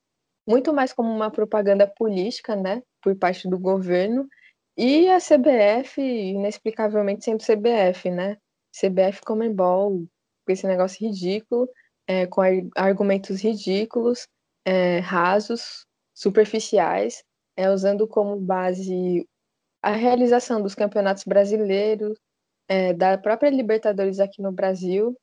[0.47, 2.83] muito mais como uma propaganda política, né?
[3.03, 4.29] Por parte do governo.
[4.77, 8.37] E a CBF, inexplicavelmente sempre CBF, né?
[8.73, 10.07] CBF Comembol,
[10.45, 11.69] com esse negócio ridículo,
[12.07, 12.43] é, com
[12.77, 14.29] argumentos ridículos,
[14.65, 17.25] é, rasos, superficiais,
[17.57, 19.27] é, usando como base
[19.83, 22.19] a realização dos campeonatos brasileiros,
[22.69, 25.17] é, da própria Libertadores aqui no Brasil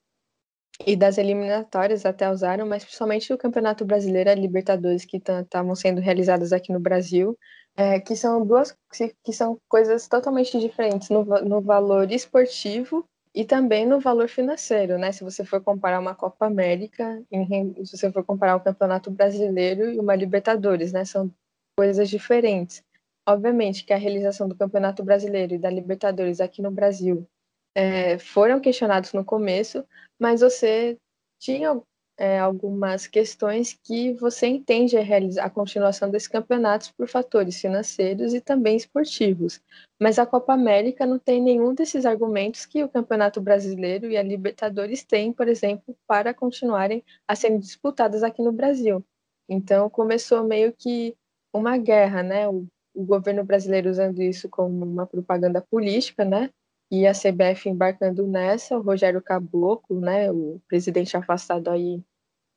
[0.85, 6.01] e das eliminatórias até usaram, mas principalmente o Campeonato Brasileiro e Libertadores que estavam sendo
[6.01, 7.37] realizadas aqui no Brasil,
[7.75, 8.75] é, que são duas
[9.23, 15.11] que são coisas totalmente diferentes no, no valor esportivo e também no valor financeiro, né?
[15.11, 19.91] Se você for comparar uma Copa América, em, se você for comparar um Campeonato Brasileiro
[19.91, 21.03] e uma Libertadores, né?
[21.05, 21.31] São
[21.77, 22.83] coisas diferentes.
[23.27, 27.27] Obviamente que a realização do Campeonato Brasileiro e da Libertadores aqui no Brasil
[27.75, 29.85] é, foram questionados no começo,
[30.19, 30.97] mas você
[31.39, 31.81] tinha
[32.17, 35.01] é, algumas questões que você entende a,
[35.45, 39.59] a continuação desses campeonatos por fatores financeiros e também esportivos.
[39.99, 44.23] Mas a Copa América não tem nenhum desses argumentos que o Campeonato Brasileiro e a
[44.23, 49.03] Libertadores têm, por exemplo, para continuarem a serem disputadas aqui no Brasil.
[49.49, 51.15] Então começou meio que
[51.53, 52.47] uma guerra, né?
[52.47, 52.65] O,
[52.95, 56.49] o governo brasileiro usando isso como uma propaganda política, né?
[56.91, 62.01] E a CBF embarcando nessa, o Rogério Caboclo, né, o presidente afastado aí,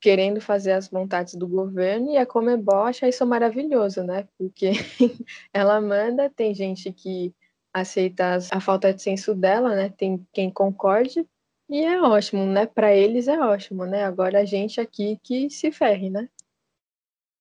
[0.00, 4.72] querendo fazer as vontades do governo, e a Comebol acha isso maravilhoso, né, porque
[5.52, 7.34] ela manda, tem gente que
[7.72, 11.26] aceita a falta de senso dela, né, tem quem concorde,
[11.68, 15.72] e é ótimo, né, para eles é ótimo, né, agora a gente aqui que se
[15.72, 16.28] ferre, né.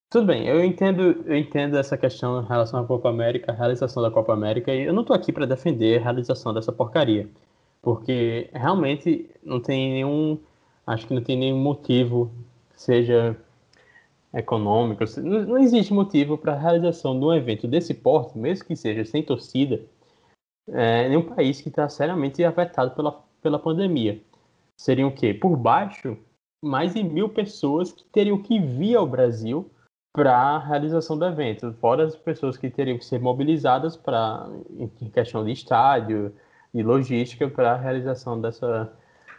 [0.09, 4.01] Tudo bem, eu entendo, eu entendo essa questão em relação à Copa América, a realização
[4.01, 7.27] da Copa América, e eu não estou aqui para defender a realização dessa porcaria,
[7.81, 10.39] porque realmente não tem nenhum,
[10.87, 12.31] acho que não tem nenhum motivo,
[12.75, 13.35] seja
[14.33, 18.75] econômico, não, não existe motivo para a realização de um evento desse porte, mesmo que
[18.75, 19.81] seja sem torcida,
[20.69, 24.21] é, em um país que está seriamente afetado pela, pela pandemia.
[24.77, 25.33] Seriam o quê?
[25.33, 26.17] Por baixo,
[26.63, 29.69] mais de mil pessoas que teriam que vir ao Brasil
[30.15, 34.47] para a realização do evento, fora as pessoas que teriam que ser mobilizadas para
[34.79, 36.33] em questão de estádio
[36.73, 38.91] e logística para a realização dessa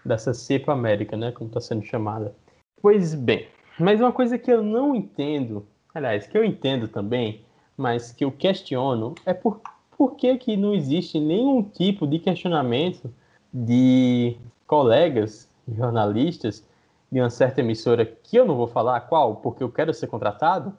[0.05, 2.33] dessa Cepa América, né, como está sendo chamada.
[2.81, 3.49] Pois bem,
[3.81, 7.41] mas uma coisa que eu não entendo, aliás, que eu entendo também,
[7.77, 9.61] mas que eu questiono é por
[9.97, 13.11] por que, que não existe nenhum tipo de questionamento
[13.51, 16.62] de colegas jornalistas
[17.11, 20.77] de uma certa emissora, que eu não vou falar qual, porque eu quero ser contratado,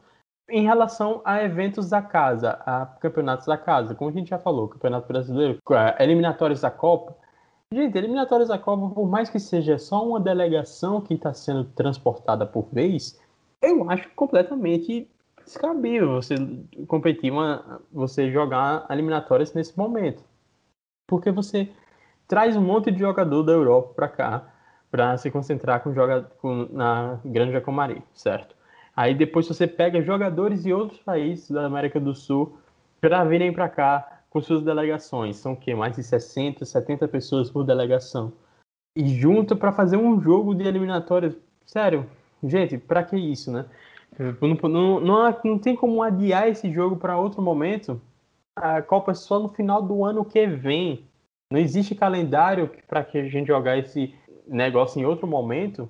[0.50, 4.68] em relação a eventos da casa, a campeonatos da casa, como a gente já falou,
[4.70, 5.60] Campeonato Brasileiro,
[6.00, 7.16] eliminatórios da Copa.
[7.74, 12.46] Gente, eliminatórios da Copa, por mais que seja só uma delegação que está sendo transportada
[12.46, 13.20] por vez,
[13.62, 15.10] eu acho completamente
[15.44, 16.36] descabível você
[16.88, 20.24] competir, uma, você jogar eliminatórias nesse momento.
[21.08, 21.70] Porque você
[22.28, 24.54] traz um monte de jogador da Europa para cá,
[24.90, 28.56] para se concentrar com joga com, na Granja Comari, certo?
[28.96, 32.58] Aí depois você pega jogadores de outros países da América do Sul
[33.00, 35.38] para virem para cá com suas delegações.
[35.38, 35.76] São o quê?
[35.76, 38.34] Mais de 60, 70 pessoas por delegação.
[38.96, 41.38] E junto para fazer um jogo de eliminatórias.
[41.66, 42.08] Sério,
[42.44, 43.66] gente, para que isso, né?
[44.42, 48.02] Não, não, não, não tem como adiar esse jogo para outro momento.
[48.56, 51.06] A Copa é só no final do ano que vem.
[51.52, 54.14] Não existe calendário para que a gente jogar esse
[54.50, 55.90] negócio em outro momento?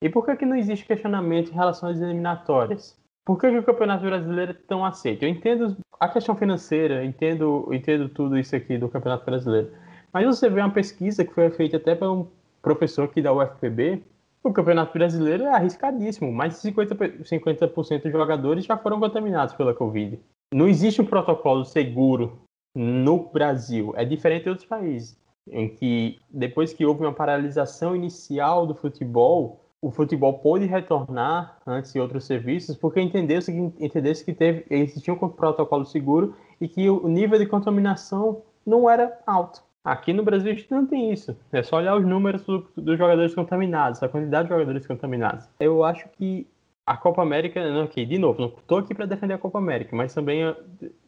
[0.00, 2.98] E por que, que não existe questionamento em relação às eliminatórias?
[3.24, 5.22] Por que, que o Campeonato Brasileiro é tão aceito?
[5.22, 9.70] Eu entendo a questão financeira, entendo, entendo tudo isso aqui do Campeonato Brasileiro.
[10.12, 12.26] Mas você vê uma pesquisa que foi feita até por um
[12.60, 14.02] professor aqui da UFPB,
[14.42, 16.32] o Campeonato Brasileiro é arriscadíssimo.
[16.32, 20.18] Mais de 50%, 50 dos jogadores já foram contaminados pela Covid.
[20.52, 22.40] Não existe um protocolo seguro
[22.74, 23.94] no Brasil.
[23.96, 25.16] É diferente de outros países
[25.50, 31.92] em que depois que houve uma paralisação inicial do futebol, o futebol pôde retornar antes
[31.92, 36.88] de outros serviços, porque entendeu-se que, entendeu que teve, existia um protocolo seguro e que
[36.88, 39.62] o nível de contaminação não era alto.
[39.84, 41.36] Aqui no Brasil a gente não tem isso.
[41.50, 45.48] É só olhar os números do, dos jogadores contaminados, a quantidade de jogadores contaminados.
[45.58, 46.46] Eu acho que
[46.86, 49.94] a Copa América, não, aqui, de novo, não estou aqui para defender a Copa América,
[49.96, 50.56] mas também eh,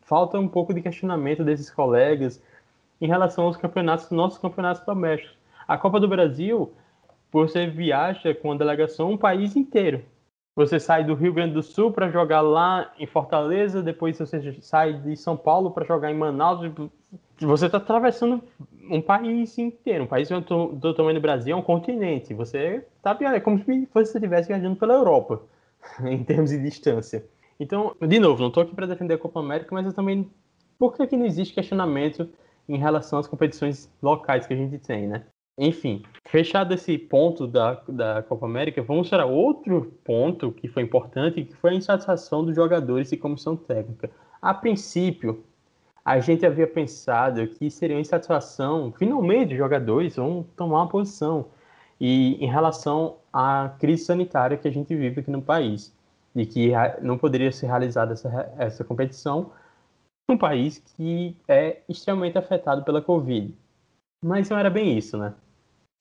[0.03, 2.43] falta um pouco de questionamento desses colegas,
[3.01, 5.37] em relação aos campeonatos, nossos campeonatos domésticos.
[5.67, 6.73] A Copa do Brasil,
[7.33, 10.03] você viaja com a delegação um país inteiro.
[10.57, 14.93] Você sai do Rio Grande do Sul para jogar lá em Fortaleza, depois você sai
[14.93, 16.71] de São Paulo para jogar em Manaus.
[17.41, 18.41] Você está atravessando
[18.89, 20.05] um país inteiro.
[20.05, 22.33] Um país do tamanho do Brasil é um continente.
[22.35, 25.43] Você está viajando, é como se você estivesse viajando pela Europa,
[26.07, 27.25] em termos de distância.
[27.59, 30.31] Então, de novo, não estou aqui para defender a Copa América, mas eu também.
[30.79, 32.29] Por que, que não existe questionamento
[32.69, 35.25] em relação às competições locais que a gente tem, né?
[35.57, 41.45] Enfim, fechado esse ponto da, da Copa América, vamos para outro ponto que foi importante,
[41.45, 44.11] que foi a insatisfação dos jogadores e comissão técnica.
[44.43, 45.45] A princípio,
[46.05, 51.47] a gente havia pensado que seria uma insatisfação, finalmente, os jogadores vão tomar uma posição
[52.01, 55.95] e em relação à crise sanitária que a gente vive aqui no país,
[56.35, 59.53] de que não poderia ser realizada essa, essa competição
[60.29, 63.55] num país que é extremamente afetado pela Covid.
[64.25, 65.35] Mas não era bem isso, né?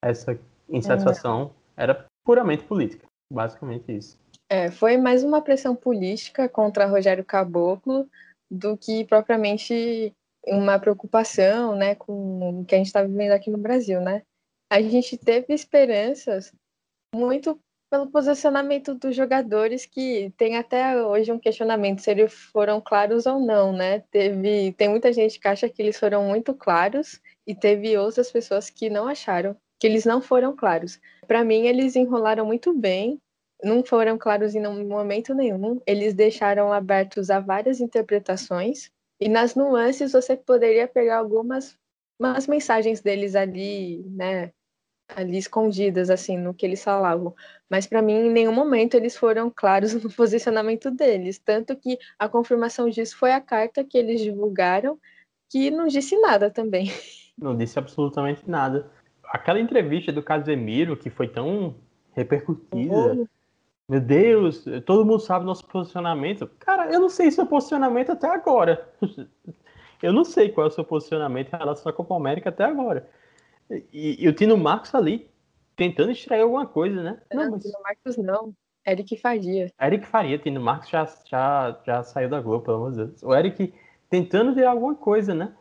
[0.04, 0.38] essa
[0.70, 1.84] insatisfação é.
[1.84, 4.18] era puramente política, basicamente isso.
[4.50, 8.08] É, foi mais uma pressão política contra Rogério Caboclo
[8.52, 10.14] do que propriamente
[10.46, 14.22] uma preocupação, né, com o que a gente está vivendo aqui no Brasil, né?
[14.70, 16.52] A gente teve esperanças
[17.16, 17.58] muito
[17.94, 23.40] pelo posicionamento dos jogadores que tem até hoje um questionamento se eles foram claros ou
[23.40, 24.00] não, né?
[24.10, 28.68] Teve, tem muita gente que acha que eles foram muito claros e teve outras pessoas
[28.68, 31.00] que não acharam que eles não foram claros.
[31.28, 33.22] Para mim, eles enrolaram muito bem,
[33.64, 35.80] não foram claros em momento nenhum.
[35.86, 38.90] Eles deixaram abertos a várias interpretações
[39.20, 41.78] e nas nuances você poderia pegar algumas
[42.20, 44.52] umas mensagens deles ali, né,
[45.16, 47.34] ali escondidas assim no que eles falavam.
[47.70, 52.28] Mas para mim, em nenhum momento eles foram claros no posicionamento deles, tanto que a
[52.28, 54.98] confirmação disso foi a carta que eles divulgaram,
[55.50, 56.92] que não disse nada também.
[57.36, 58.92] Não disse absolutamente nada
[59.34, 61.74] aquela entrevista do Casemiro que foi tão
[62.12, 62.94] repercutida.
[62.94, 63.28] Uhum.
[63.90, 66.48] Meu Deus, todo mundo sabe nosso posicionamento.
[66.60, 68.88] Cara, eu não sei seu posicionamento até agora.
[70.02, 73.10] eu não sei qual é o seu posicionamento em relação à Copa América até agora.
[73.70, 75.30] E, e o Tino Marcos ali
[75.76, 77.22] tentando extrair alguma coisa, né?
[77.34, 77.64] Não, não mas...
[77.64, 78.54] Tino Marcos não.
[78.86, 79.72] Eric Faria.
[79.82, 83.24] Eric Faria, Tino Marcos já, já, já saiu da Globo, pelo amor de Deus.
[83.24, 83.74] O Eric
[84.10, 85.54] tentando ver alguma coisa, né?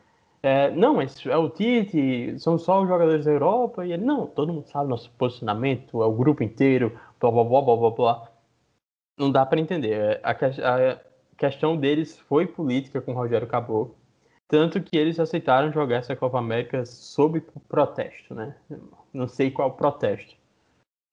[0.43, 4.27] é, não, mas é o Tite, são só os jogadores da Europa, e ele, não,
[4.27, 8.33] todo mundo sabe nosso posicionamento, é o grupo inteiro, blá blá blá blá blá blá.
[9.17, 9.93] Não dá para entender.
[9.93, 11.01] É, a, a,
[11.37, 13.97] questão deles foi política com o Rogério Caboclo,
[14.53, 18.55] tanto que eles aceitaram jogar essa Copa América sob protesto, né?
[19.11, 20.37] Não sei qual protesto.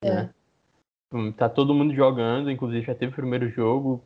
[0.03, 0.13] É.
[0.13, 1.33] Né?
[1.37, 4.03] Tá todo mundo jogando, inclusive já teve o primeiro jogo,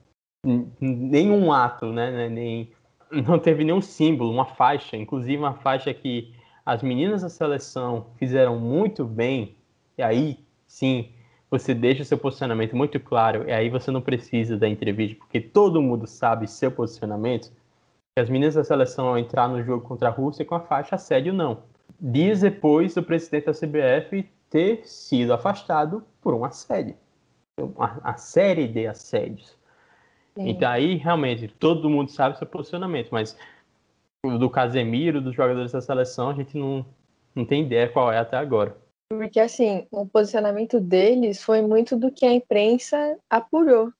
[0.79, 2.29] nenhum ato, né?
[2.29, 2.71] Nem
[3.11, 8.59] não teve nenhum símbolo, uma faixa, inclusive uma faixa que as meninas da seleção fizeram
[8.59, 9.55] muito bem,
[9.97, 11.11] e aí sim
[11.49, 15.41] você deixa o seu posicionamento muito claro, e aí você não precisa da entrevista, porque
[15.41, 17.51] todo mundo sabe seu posicionamento.
[18.15, 21.33] As meninas da seleção ao entrar no jogo contra a Rússia com a faixa assédio
[21.33, 21.63] não.
[21.99, 26.95] Dias depois do presidente da CBF ter sido afastado por um assédio.
[27.59, 29.57] Uma, uma série de assédios.
[30.35, 30.49] Sim.
[30.49, 33.35] Então aí realmente todo mundo sabe seu posicionamento, mas
[34.23, 36.85] do Casemiro, dos jogadores da seleção, a gente não,
[37.35, 38.77] não tem ideia qual é até agora.
[39.11, 43.91] Porque assim, o posicionamento deles foi muito do que a imprensa apurou,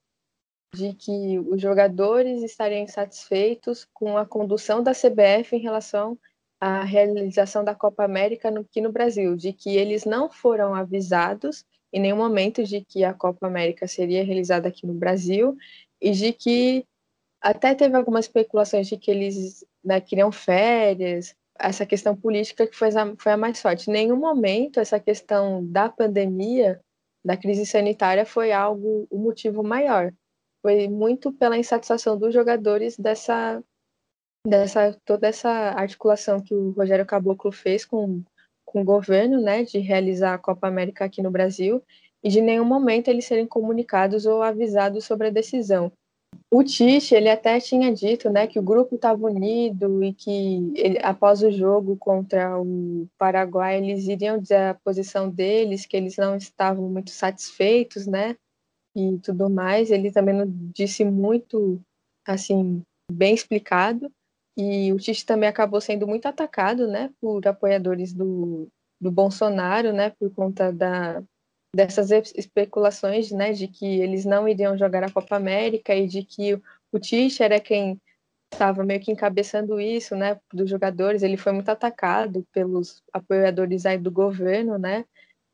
[0.74, 6.18] de que os jogadores estariam insatisfeitos com a condução da CBF em relação
[6.60, 12.00] à realização da Copa América aqui no Brasil, de que eles não foram avisados em
[12.00, 15.56] nenhum momento de que a Copa América seria realizada aqui no Brasil
[16.02, 16.86] e de que
[17.40, 22.90] até teve algumas especulações de que eles né, queriam férias, essa questão política que foi
[22.90, 23.90] a, foi a mais forte.
[23.90, 26.82] Em nenhum momento essa questão da pandemia,
[27.24, 30.12] da crise sanitária, foi algo, o motivo maior.
[30.64, 33.62] Foi muito pela insatisfação dos jogadores dessa,
[34.48, 38.24] dessa toda essa articulação que o Rogério Caboclo fez com,
[38.66, 41.84] com o governo, né, de realizar a Copa América aqui no Brasil
[42.24, 45.92] e de nenhum momento eles serem comunicados ou avisados sobre a decisão.
[46.50, 50.98] O Tite, ele até tinha dito, né, que o grupo estava unido e que ele,
[51.04, 56.38] após o jogo contra o Paraguai eles iriam dizer a posição deles, que eles não
[56.38, 58.38] estavam muito satisfeitos, né,
[58.96, 59.92] e tudo mais.
[59.92, 60.36] Ele também
[60.74, 61.82] disse muito,
[62.26, 62.82] assim,
[63.12, 64.12] bem explicado.
[64.58, 68.68] E o Tite também acabou sendo muito atacado, né, por apoiadores do,
[69.02, 71.24] do Bolsonaro, né, por conta da
[71.76, 76.54] dessas especulações, né, de que eles não iriam jogar a Copa América e de que
[76.92, 78.00] o Tite era quem
[78.54, 81.24] estava meio que encabeçando isso, né, dos jogadores.
[81.24, 85.04] Ele foi muito atacado pelos apoiadores aí do governo, né,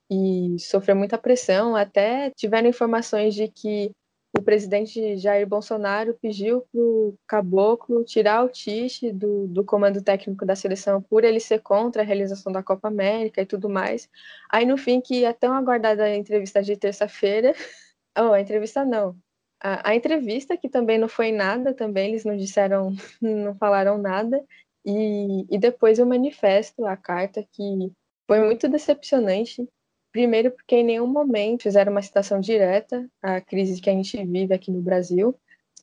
[0.10, 1.76] e sofreu muita pressão.
[1.76, 3.92] Até tiveram informações de que
[4.38, 10.46] o presidente Jair Bolsonaro pediu para o Caboclo tirar o Tite do, do comando técnico
[10.46, 14.08] da seleção por ele ser contra a realização da Copa América e tudo mais.
[14.50, 17.54] Aí, no fim, que até uma aguardada entrevista de terça-feira,
[18.18, 19.16] oh, a entrevista não,
[19.62, 24.44] a, a, entrevista que também não foi nada, também eles não disseram, não falaram nada,
[24.86, 27.92] e, e depois o manifesto, a carta que
[28.28, 29.68] foi muito decepcionante.
[30.12, 34.54] Primeiro, porque em nenhum momento fizeram uma citação direta à crise que a gente vive
[34.54, 35.36] aqui no Brasil.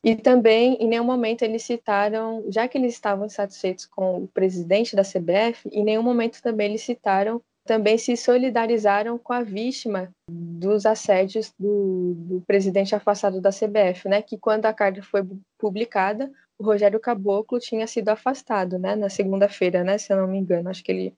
[0.02, 4.94] E também, em nenhum momento, eles citaram, já que eles estavam insatisfeitos com o presidente
[4.94, 10.86] da CBF, em nenhum momento também eles citaram, também se solidarizaram com a vítima dos
[10.86, 14.22] assédios do, do presidente afastado da CBF, né?
[14.22, 15.22] Que quando a carta foi
[15.58, 18.94] publicada, o Rogério Caboclo tinha sido afastado, né?
[18.94, 19.98] Na segunda-feira, né?
[19.98, 21.14] Se eu não me engano, acho que ele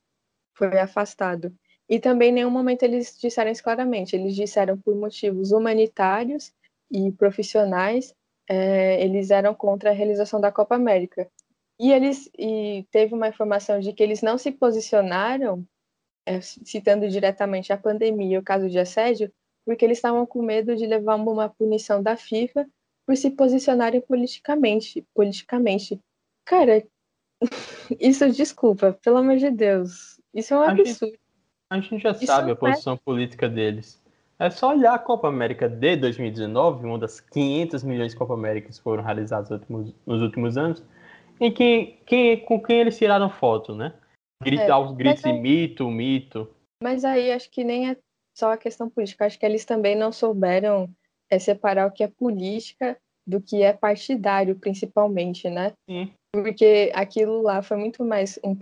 [0.55, 1.55] foi afastado.
[1.89, 4.15] E também em nenhum momento eles disseram isso claramente.
[4.15, 6.53] Eles disseram por motivos humanitários
[6.91, 8.15] e profissionais
[8.49, 11.31] é, eles eram contra a realização da Copa América.
[11.79, 15.65] E eles e teve uma informação de que eles não se posicionaram,
[16.27, 19.33] é, citando diretamente a pandemia e o caso de assédio,
[19.65, 22.67] porque eles estavam com medo de levar uma punição da FIFA
[23.07, 25.07] por se posicionarem politicamente.
[25.15, 26.01] politicamente.
[26.45, 26.85] Cara,
[28.01, 31.19] isso, desculpa, pelo amor de Deus, isso é um absurdo.
[31.71, 34.03] A gente, já isso sabe a é posição política deles.
[34.39, 38.79] É só olhar a Copa América de 2019, uma das 500 milhões de Copa Américas
[38.79, 40.83] que foram realizadas nos últimos, nos últimos anos,
[41.41, 43.95] em que, quem, com quem eles tiraram foto, né?
[44.43, 46.49] Gritar é, os gritos de mito, mito.
[46.83, 47.97] Mas aí acho que nem é
[48.37, 50.89] só a questão política, acho que eles também não souberam
[51.29, 52.97] é, separar o que é política
[53.27, 55.73] do que é partidário, principalmente, né?
[55.91, 56.13] Sim.
[56.33, 58.55] Porque aquilo lá foi muito mais um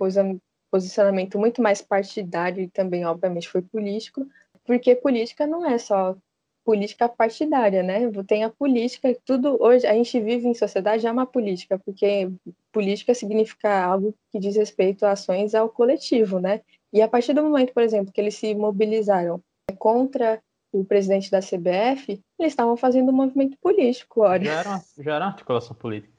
[0.70, 4.26] posicionamento muito mais partidário e também, obviamente, foi político
[4.66, 6.16] porque política não é só
[6.64, 8.00] política partidária, né?
[8.26, 12.28] Tem a política, tudo hoje a gente vive em sociedade é uma política, porque
[12.72, 16.60] política significa algo que diz respeito a ações ao coletivo, né?
[16.92, 19.40] E a partir do momento, por exemplo, que eles se mobilizaram
[19.78, 20.42] contra
[20.72, 24.44] o presidente da CBF, eles estavam fazendo um movimento político, olha.
[24.44, 26.12] Já era, já era articulação política.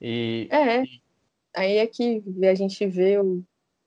[0.00, 0.82] E, é.
[1.54, 3.42] Aí é que a gente vê o,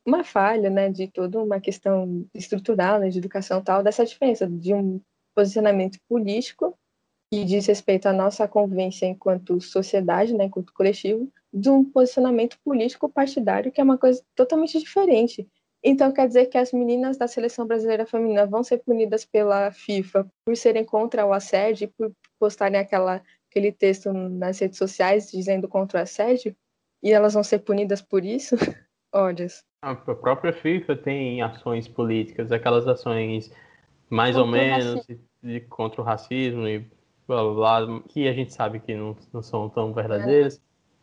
[0.05, 4.73] uma falha, né, de toda uma questão estrutural, né, de educação tal, dessa diferença de
[4.73, 5.01] um
[5.35, 6.77] posicionamento político
[7.31, 13.09] que diz respeito à nossa convivência enquanto sociedade, né, enquanto coletivo, de um posicionamento político
[13.09, 15.47] partidário que é uma coisa totalmente diferente.
[15.83, 20.27] Então quer dizer que as meninas da seleção brasileira feminina vão ser punidas pela FIFA
[20.45, 25.99] por serem contra o assédio, por postarem aquela aquele texto nas redes sociais dizendo contra
[25.99, 26.55] o assédio,
[27.03, 28.55] e elas vão ser punidas por isso?
[29.13, 29.47] Olha,
[29.81, 33.53] a própria FIFA tem ações políticas, aquelas ações
[34.09, 36.79] mais contra ou menos de, de, contra o racismo e
[37.27, 40.59] blá blá blá, que a gente sabe que não, não são tão verdadeiras, é.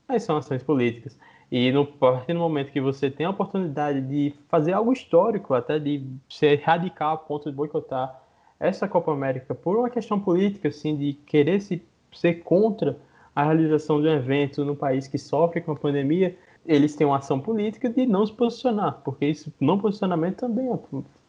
[0.09, 1.19] mas são ações políticas.
[1.53, 5.55] E no, a partir do momento que você tem a oportunidade de fazer algo histórico,
[5.55, 8.21] até de ser radical a ponto de boicotar
[8.59, 11.83] essa Copa América por uma questão política, assim, de querer se,
[12.13, 12.97] ser contra
[13.35, 16.37] a realização de um evento no país que sofre com a pandemia,
[16.67, 20.79] eles têm uma ação política de não se posicionar, porque isso não posicionamento também é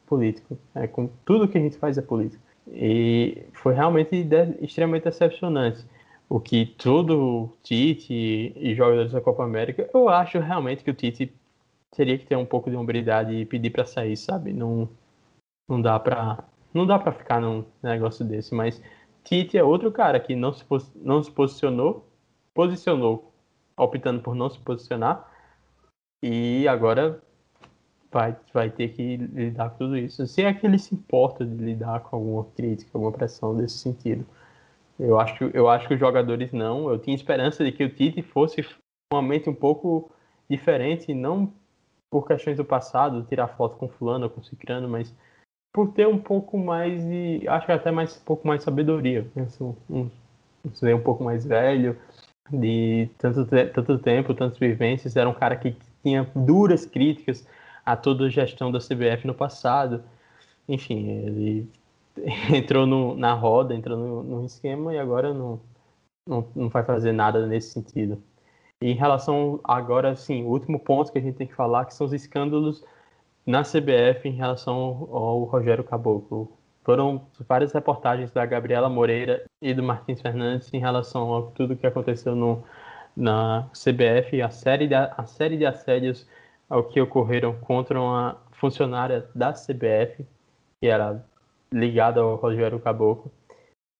[0.05, 0.57] político.
[0.75, 2.43] É com tudo que a gente faz é político.
[2.67, 5.85] E foi realmente de, extremamente decepcionante
[6.31, 11.33] o que todo Tite e jogadores da Copa América, eu acho realmente que o Tite
[11.91, 14.53] teria que ter um pouco de hombridade e pedir para sair, sabe?
[14.53, 14.87] Não
[15.67, 18.81] não dá para não dá para ficar num negócio desse, mas
[19.25, 20.65] Tite é outro cara que não se
[20.95, 22.07] não se posicionou,
[22.53, 23.30] posicionou
[23.83, 25.27] optando por não se posicionar.
[26.23, 27.21] E agora
[28.11, 30.25] vai, vai ter que lidar com tudo isso.
[30.27, 34.25] Se é que ele se importa de lidar com alguma crítica, alguma pressão desse sentido.
[34.99, 36.89] Eu acho, eu acho que os jogadores não.
[36.89, 38.63] Eu tinha esperança de que o Tite fosse
[39.11, 40.11] uma mente um pouco
[40.49, 41.51] diferente, não
[42.11, 45.13] por questões do passado, tirar foto com fulano com cicrano, mas
[45.73, 49.25] por ter um pouco mais de, acho que até mais um pouco mais de sabedoria,
[49.33, 51.97] penso um, um, um pouco mais velho,
[52.51, 57.47] de tanto, tanto tempo, tantas vivências, era um cara que tinha duras críticas
[57.85, 60.03] a toda a gestão da CBF no passado.
[60.67, 61.69] Enfim, ele
[62.55, 65.59] entrou no, na roda, entrou no, no esquema e agora não,
[66.27, 68.21] não, não vai fazer nada nesse sentido.
[68.81, 71.93] E em relação agora, sim, o último ponto que a gente tem que falar, que
[71.93, 72.83] são os escândalos
[73.45, 76.51] na CBF em relação ao Rogério Caboclo.
[76.83, 81.85] Foram várias reportagens da Gabriela Moreira e do Martins Fernandes em relação a tudo que
[81.85, 82.63] aconteceu no,
[83.15, 86.27] na CBF, a série, de, a série de assédios
[86.69, 90.25] ao que ocorreram contra uma funcionária da CBF,
[90.79, 91.23] que era
[91.71, 93.31] ligada ao Rogério Caboclo.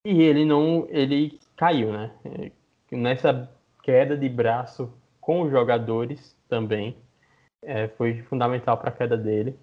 [0.06, 2.12] E ele não, ele caiu, né?
[2.92, 3.50] Nessa
[3.84, 6.98] queda de braço com os jogadores também,
[7.64, 9.56] é, foi fundamental para a queda dele.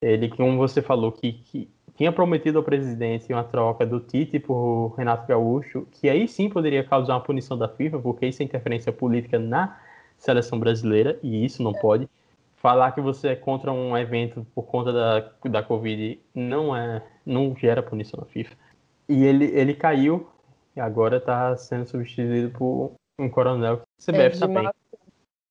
[0.00, 4.94] Ele, como você falou, que, que tinha prometido ao presidente uma troca do Tite por
[4.96, 8.92] Renato Gaúcho, que aí sim poderia causar uma punição da FIFA, porque isso é interferência
[8.92, 9.78] política na
[10.18, 12.08] seleção brasileira, e isso não pode.
[12.56, 17.54] falar que você é contra um evento por conta da, da Covid não é não
[17.54, 18.56] gera punição na FIFA.
[19.08, 20.26] E ele, ele caiu
[20.74, 24.68] e agora está sendo substituído por um coronel CBF é, também.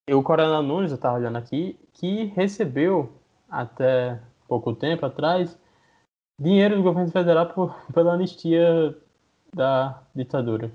[0.09, 3.13] E o Coronel Nunes, eu estava olhando aqui, que recebeu
[3.49, 5.57] até pouco tempo atrás
[6.39, 8.95] dinheiro do governo federal por, pela anistia
[9.53, 10.71] da ditadura.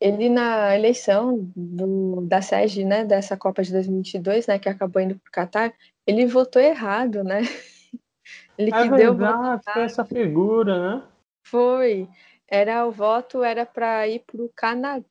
[0.00, 5.14] Ele na eleição do, da SEG, né, dessa Copa de 2022, né, que acabou indo
[5.16, 5.74] para o Catar,
[6.06, 7.40] ele votou errado, né?
[8.56, 11.08] Ele é que verdade, deu foi essa figura, né?
[11.42, 12.08] Foi.
[12.46, 15.04] Era o voto era para ir para o Canadá,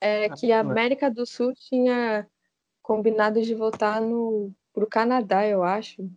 [0.00, 2.26] é, ah, que a América do Sul tinha
[2.82, 6.10] combinado de votar no pro Canadá, eu acho.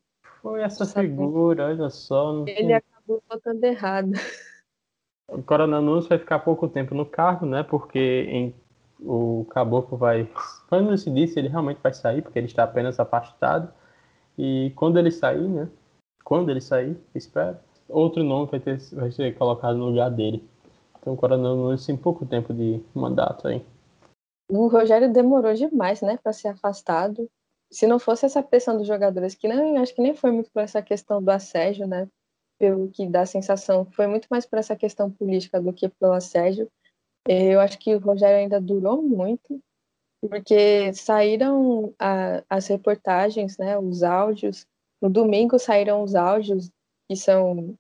[0.43, 2.43] Foi essa figura, olha só.
[2.45, 2.73] Ele tem...
[2.73, 4.11] acabou votando errado.
[5.29, 7.63] O Coronel Nunes vai ficar pouco tempo no cargo, né?
[7.63, 8.53] Porque em,
[8.99, 10.29] o Caboclo vai.
[10.67, 13.73] Quando se disse, ele realmente vai sair, porque ele está apenas afastado.
[14.37, 15.69] E quando ele sair, né?
[16.25, 20.45] Quando ele sair, espero, outro nome vai, ter, vai ser colocado no lugar dele.
[20.99, 23.65] Então o Coronel Nunes tem pouco tempo de mandato aí.
[24.49, 27.29] O Rogério demorou demais, né, para ser afastado.
[27.73, 30.61] Se não fosse essa pressão dos jogadores, que não, acho que nem foi muito por
[30.61, 32.07] essa questão do assédio, né,
[32.59, 36.13] pelo que dá a sensação, foi muito mais por essa questão política do que pelo
[36.13, 36.69] assédio.
[37.27, 39.59] Eu acho que o Rogério ainda durou muito,
[40.21, 44.67] porque saíram a, as reportagens, né, os áudios.
[45.01, 46.69] No domingo saíram os áudios
[47.09, 47.75] que são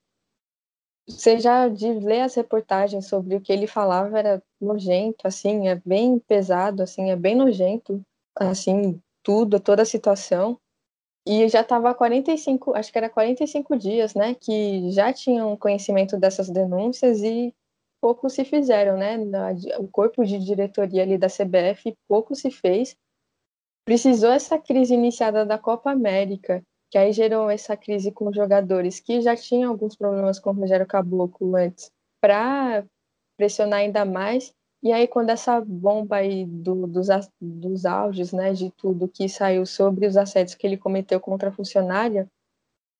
[1.07, 5.75] você já de ler as reportagens sobre o que ele falava era nojento, assim, é
[5.75, 8.01] bem pesado, assim, é bem nojento,
[8.35, 10.59] assim, tudo, toda a situação.
[11.25, 16.49] E já estava 45, acho que era 45 dias, né, que já tinham conhecimento dessas
[16.49, 17.55] denúncias e
[18.01, 19.17] pouco se fizeram, né?
[19.79, 22.97] O corpo de diretoria ali da CBF pouco se fez.
[23.85, 26.61] Precisou essa crise iniciada da Copa América,
[26.91, 30.85] que aí gerou essa crise com jogadores que já tinham alguns problemas com o Rogério
[30.85, 31.89] Caboclo antes,
[32.21, 32.85] para
[33.37, 34.53] pressionar ainda mais.
[34.83, 37.07] E aí, quando essa bomba aí do, dos,
[37.39, 41.53] dos áudios, né, de tudo que saiu sobre os assédios que ele cometeu contra a
[41.53, 42.27] funcionária,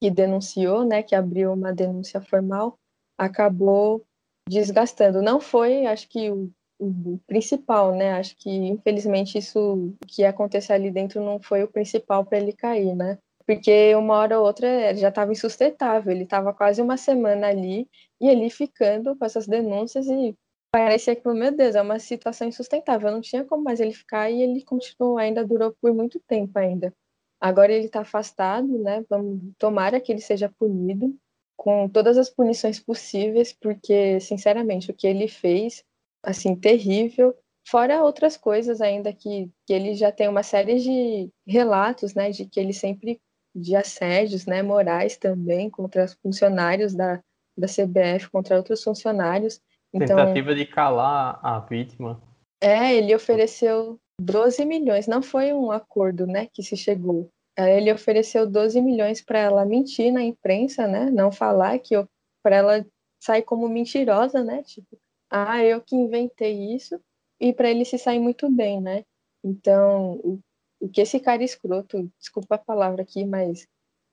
[0.02, 2.78] que denunciou, né, que abriu uma denúncia formal,
[3.18, 4.02] acabou
[4.48, 5.22] desgastando.
[5.22, 8.14] Não foi, acho que, o, o principal, né?
[8.14, 12.96] Acho que, infelizmente, isso que aconteceu ali dentro não foi o principal para ele cair,
[12.96, 13.18] né?
[13.46, 17.90] Porque uma hora ou outra já estava insustentável, ele estava quase uma semana ali
[18.22, 20.34] e ele ficando com essas denúncias e
[20.74, 23.12] parecia que, meu Deus, é uma situação insustentável.
[23.12, 26.92] Não tinha como mais ele ficar e ele continuou, ainda durou por muito tempo ainda.
[27.40, 29.06] Agora ele está afastado, né?
[29.08, 31.16] Vamos, tomara que ele seja punido
[31.56, 35.84] com todas as punições possíveis, porque, sinceramente, o que ele fez,
[36.24, 37.38] assim, terrível.
[37.68, 42.46] Fora outras coisas ainda que, que ele já tem uma série de relatos, né, de
[42.48, 43.22] que ele sempre
[43.56, 47.22] de assédios, né, morais também contra os funcionários da,
[47.56, 49.62] da CBF, contra outros funcionários.
[49.94, 52.22] Então, Tentativa de calar a vítima.
[52.62, 57.30] É, ele ofereceu 12 milhões, não foi um acordo, né, que se chegou.
[57.58, 61.94] É, ele ofereceu 12 milhões para ela mentir na imprensa, né, não falar que
[62.42, 62.86] para ela
[63.22, 64.98] sair como mentirosa, né, tipo,
[65.30, 67.00] ah, eu que inventei isso,
[67.40, 69.04] e para ele se sair muito bem, né?
[69.44, 70.40] Então, o,
[70.80, 73.68] o que esse cara escroto, desculpa a palavra aqui, mas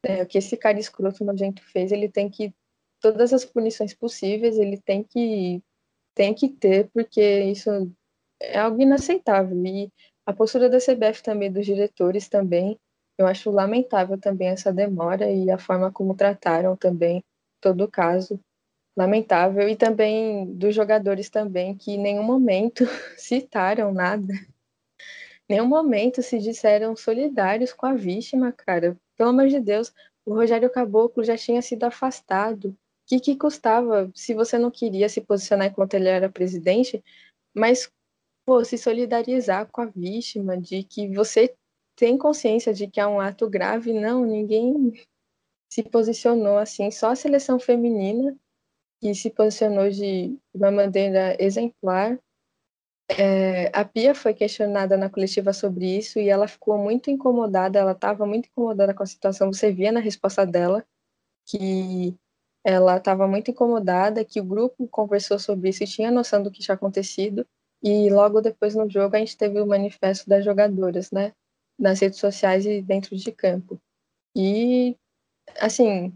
[0.04, 2.52] é, o que esse cara escroto nojento fez, ele tem que
[3.00, 5.62] todas as punições possíveis, ele tem que
[6.14, 7.70] tem que ter, porque isso
[8.40, 9.56] é algo inaceitável.
[9.64, 9.92] E
[10.26, 12.78] a postura da CBF também, dos diretores também,
[13.18, 17.22] eu acho lamentável também essa demora e a forma como trataram também
[17.60, 18.40] todo o caso.
[18.96, 19.68] Lamentável.
[19.68, 22.84] E também dos jogadores também, que em nenhum momento
[23.16, 24.32] citaram nada.
[25.48, 28.96] Nenhum momento se disseram solidários com a vítima, cara.
[29.16, 29.92] Pelo amor de Deus,
[30.24, 32.76] o Rogério Caboclo já tinha sido afastado
[33.10, 37.02] que, que custava, se você não queria se posicionar enquanto ele era presidente,
[37.52, 37.90] mas
[38.46, 41.52] pô, se solidarizar com a vítima, de que você
[41.96, 44.92] tem consciência de que é um ato grave, não, ninguém
[45.68, 48.36] se posicionou assim, só a seleção feminina
[49.00, 52.16] que se posicionou de uma maneira exemplar.
[53.08, 57.92] É, a Pia foi questionada na coletiva sobre isso e ela ficou muito incomodada, ela
[57.92, 60.86] estava muito incomodada com a situação, você via na resposta dela
[61.44, 62.16] que
[62.64, 66.60] ela estava muito incomodada, que o grupo conversou sobre isso e tinha noção do que
[66.60, 67.46] tinha acontecido.
[67.82, 71.32] E logo depois no jogo a gente teve o manifesto das jogadoras, né?
[71.78, 73.80] Nas redes sociais e dentro de campo.
[74.36, 74.96] E,
[75.58, 76.12] assim,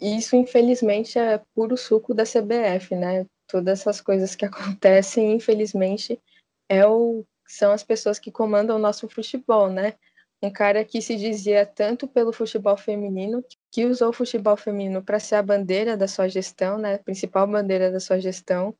[0.00, 3.26] isso infelizmente é puro suco da CBF, né?
[3.48, 6.20] Todas essas coisas que acontecem, infelizmente,
[6.68, 9.94] é o, são as pessoas que comandam o nosso futebol, né?
[10.42, 15.20] um cara que se dizia tanto pelo futebol feminino, que usou o futebol feminino para
[15.20, 18.74] ser a bandeira da sua gestão, né, a principal bandeira da sua gestão,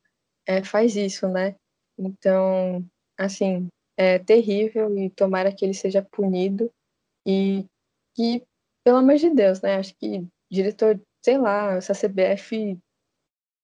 [0.47, 1.55] é, faz isso, né?
[1.97, 2.83] Então,
[3.17, 3.67] assim,
[3.97, 6.71] é terrível e tomara que ele seja punido
[7.27, 7.65] e
[8.15, 8.43] que,
[8.83, 9.75] pelo amor de Deus, né?
[9.75, 12.77] Acho que diretor, sei lá, essa CBF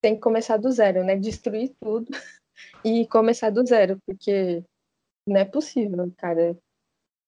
[0.01, 1.15] tem que começar do zero, né?
[1.15, 2.11] Destruir tudo
[2.85, 4.63] e começar do zero, porque
[5.27, 6.55] não é possível, cara,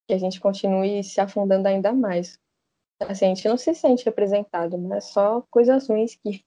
[0.08, 2.38] que a gente continue se afundando ainda mais.
[3.00, 6.44] Assim, a gente não se sente representado, mas é só coisas ruins que,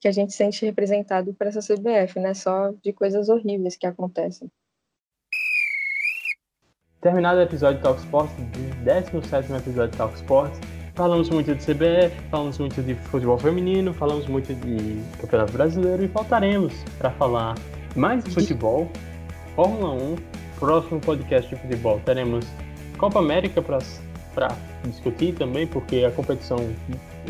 [0.00, 2.34] que a gente sente representado por essa CBF, né?
[2.34, 4.48] Só de coisas horríveis que acontecem.
[7.00, 8.34] Terminado o episódio Talk Sports,
[8.84, 10.58] 17 episódio Talk Sports,
[10.94, 16.06] falamos muito de CBF, falamos muito de futebol feminino, falamos muito de Campeonato Brasileiro e
[16.08, 17.54] voltaremos para falar
[17.94, 18.90] mais de futebol,
[19.54, 20.16] Fórmula 1,
[20.58, 22.44] próximo podcast de futebol teremos
[22.98, 23.78] Copa América para
[24.84, 26.58] discutir também, porque a competição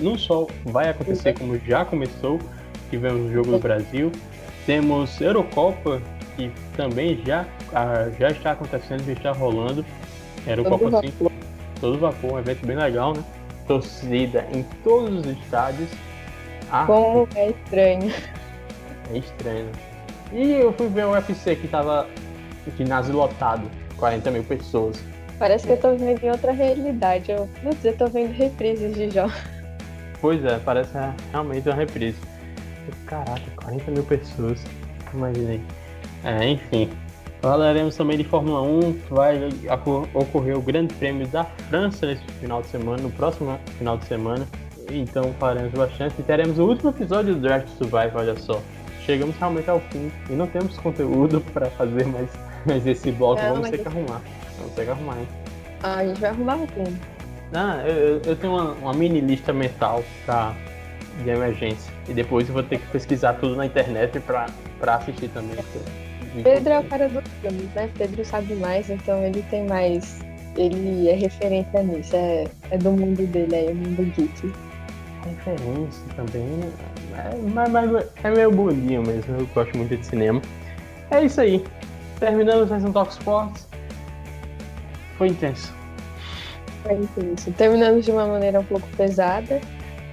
[0.00, 2.38] não só vai acontecer como já começou,
[2.90, 4.12] tivemos o jogo do Brasil,
[4.66, 6.02] temos Eurocopa
[6.36, 7.46] que também já,
[8.18, 9.84] já está acontecendo, já está rolando.
[10.46, 11.32] Eurocopa 5,
[11.80, 13.24] todo vapor, um evento bem legal, né?
[13.66, 15.90] Torcida em todos os estádios.
[16.70, 18.12] Ah, Como é estranho.
[19.12, 19.70] É estranho.
[20.32, 22.06] E eu fui ver o UFC que tava
[22.76, 25.02] ginásio lotado, 40 mil pessoas.
[25.38, 27.30] Parece que eu tô vendo em outra realidade.
[27.30, 29.34] Eu, meu Deus, eu tô vendo reprises de jogos.
[30.20, 30.90] Pois é, parece
[31.30, 32.18] realmente uma reprise.
[33.06, 34.64] Caraca, 40 mil pessoas.
[35.14, 35.60] Imaginei.
[36.24, 36.90] É, enfim.
[37.40, 39.38] Falaremos também de Fórmula 1, vai
[40.12, 44.44] ocorrer o Grande Prêmio da França nesse final de semana, no próximo final de semana.
[44.90, 48.60] Então falaremos bastante e teremos o último episódio do Draft Survive, olha só.
[49.06, 52.28] Chegamos realmente ao fim e não temos conteúdo para fazer mais,
[52.66, 54.20] mais esse bloco, não, vamos ter que arrumar.
[54.58, 55.28] Vamos que arrumar, hein?
[55.82, 56.98] Ah, a gente vai arrumar tudo.
[57.54, 60.54] Ah, eu, eu tenho uma, uma, mini lista mental pra,
[61.22, 61.92] de emergência.
[62.08, 64.46] E depois eu vou ter que pesquisar tudo na internet pra,
[64.78, 65.56] pra assistir também.
[66.42, 67.88] Pedro é o cara dos filmes, né?
[67.96, 70.18] Pedro sabe mais, então ele tem mais.
[70.56, 74.52] Ele é referência nisso, é, é do mundo dele aí, o mundo geek.
[75.24, 76.60] Referência também.
[77.16, 80.42] É, mas, mas é meio bundinho mesmo, eu gosto muito de cinema.
[81.10, 81.64] É isso aí.
[82.18, 83.67] Terminamos mais um Talk Sports.
[85.18, 85.74] Foi intenso.
[86.82, 87.50] Foi intenso.
[87.52, 89.60] Terminamos de uma maneira um pouco pesada,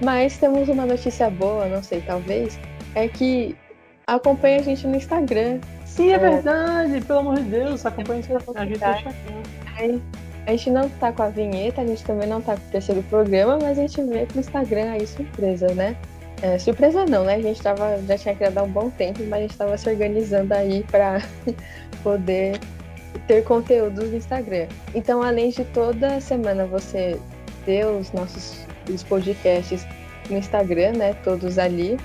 [0.02, 2.58] mas temos uma notícia boa, não sei, talvez,
[2.94, 3.56] é que
[4.06, 5.60] acompanha a gente no Instagram.
[5.84, 10.00] Sim, é, é verdade, pelo amor de Deus, acompanha a gente no Instagram.
[10.46, 13.02] A gente não tá com a vinheta, a gente também não tá com o terceiro
[13.04, 15.96] programa, mas a gente vê pro Instagram aí surpresa, né?
[16.42, 17.34] É, surpresa não, né?
[17.36, 19.88] A gente tava, já tinha criado há um bom tempo, mas a gente tava se
[19.88, 21.20] organizando aí para
[22.02, 22.60] poder
[23.26, 24.66] ter conteúdos no Instagram.
[24.94, 27.18] Então, além de toda semana você
[27.64, 29.86] ter os nossos os podcasts
[30.30, 31.14] no Instagram, né?
[31.24, 31.98] Todos ali.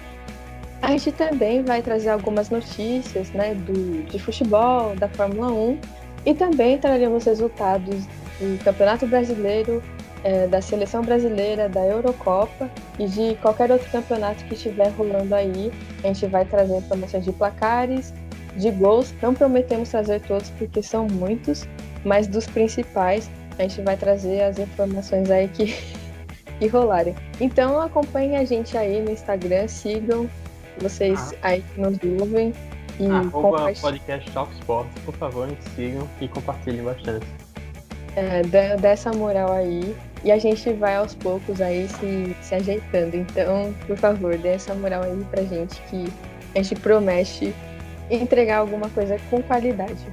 [0.81, 3.53] A gente também vai trazer algumas notícias, né?
[3.53, 5.79] Do, de futebol, da Fórmula 1
[6.25, 8.05] e também traremos resultados
[8.39, 9.81] do Campeonato Brasileiro,
[10.23, 12.69] é, da Seleção Brasileira, da Eurocopa
[12.99, 15.71] e de qualquer outro campeonato que estiver rolando aí.
[16.03, 18.13] A gente vai trazer informações de placares,
[18.57, 19.13] de gols.
[19.21, 21.67] Não prometemos trazer todos porque são muitos,
[22.03, 25.75] mas dos principais a gente vai trazer as informações aí que,
[26.59, 27.15] que rolarem.
[27.39, 30.29] Então acompanhem a gente aí no Instagram, sigam
[30.79, 31.49] vocês ah.
[31.49, 32.53] aí que nos ouvem.
[32.99, 37.25] E Arroba podcast Talk Sports, por favor, sigam e compartilhem bastante.
[38.15, 38.43] É,
[38.77, 39.95] dessa moral aí.
[40.23, 43.15] E a gente vai aos poucos aí se, se ajeitando.
[43.15, 46.05] Então, por favor, dê essa moral aí pra gente que
[46.53, 47.55] a gente promete
[48.11, 50.05] entregar alguma coisa com qualidade.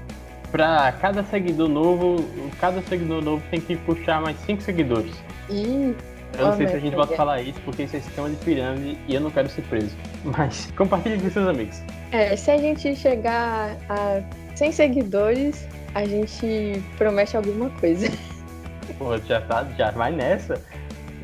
[0.51, 2.25] Para cada seguidor novo,
[2.61, 5.13] cada seguidor novo tem que puxar mais cinco seguidores.
[5.51, 5.95] E
[6.39, 8.99] eu não sei se a gente pode falar isso, porque isso é sistema de pirâmide
[9.07, 9.95] e eu não quero ser preso.
[10.25, 11.83] Mas compartilhe com seus amigos.
[12.13, 14.23] É, se a gente chegar a
[14.55, 18.09] 100 seguidores, a gente promete alguma coisa.
[18.99, 20.63] Pô, já, tá, já vai nessa.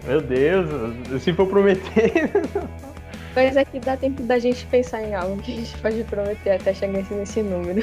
[0.04, 0.68] Meu Deus,
[1.22, 2.30] se for prometer.
[3.34, 6.50] Mas é que dá tempo da gente pensar em algo que a gente pode prometer
[6.52, 7.82] até chegar nesse número.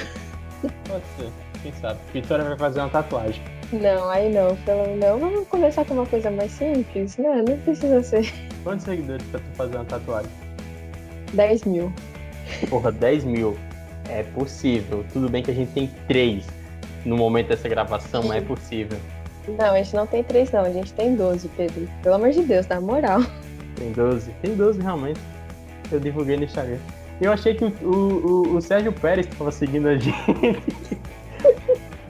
[0.88, 1.30] Pode ser,
[1.61, 1.99] quem sabe.
[2.14, 3.41] Vitória vai fazer uma tatuagem.
[3.73, 4.56] Não, aí não.
[4.57, 7.44] Pelo não, vamos começar com uma coisa mais simples, né?
[7.48, 8.32] Não precisa ser.
[8.64, 10.32] Quantos seguidores pra tu fazer uma tatuagem?
[11.34, 11.91] 10 mil.
[12.69, 13.57] Porra, 10 mil.
[14.10, 15.03] É possível.
[15.11, 16.45] Tudo bem que a gente tem 3
[17.06, 18.98] no momento dessa gravação, mas é possível.
[19.48, 21.90] Não, a gente não tem 3 não, a gente tem 12, Pedro.
[22.03, 23.22] Pelo amor de Deus, na moral.
[23.76, 24.32] Tem 12?
[24.41, 25.19] Tem 12 realmente
[25.95, 26.77] eu divulguei no Instagram.
[27.19, 30.97] Eu achei que o, o, o Sérgio Pérez estava seguindo a gente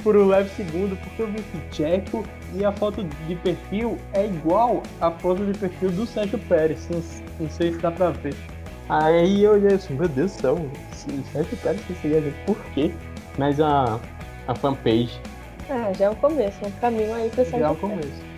[0.03, 4.25] por um leve segundo, porque eu vi que Tcheco e a foto de perfil é
[4.25, 6.87] igual à foto de perfil do Sérgio Pérez.
[6.89, 7.01] Não,
[7.39, 8.35] não sei se dá pra ver.
[8.89, 12.35] Aí eu olhei assim, meu Deus do céu, o Sérgio Pérez vai seguir a gente,
[12.45, 12.91] por quê?
[13.37, 13.99] Mas a,
[14.47, 15.19] a fanpage.
[15.69, 18.31] Ah, já é o começo, um caminho aí pra Sérgio Já é o começo.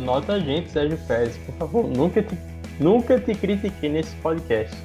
[0.00, 1.88] Nota a gente, Sérgio Pérez, por favor.
[1.88, 2.38] Nunca te,
[2.78, 4.76] nunca te critiquei nesse podcast.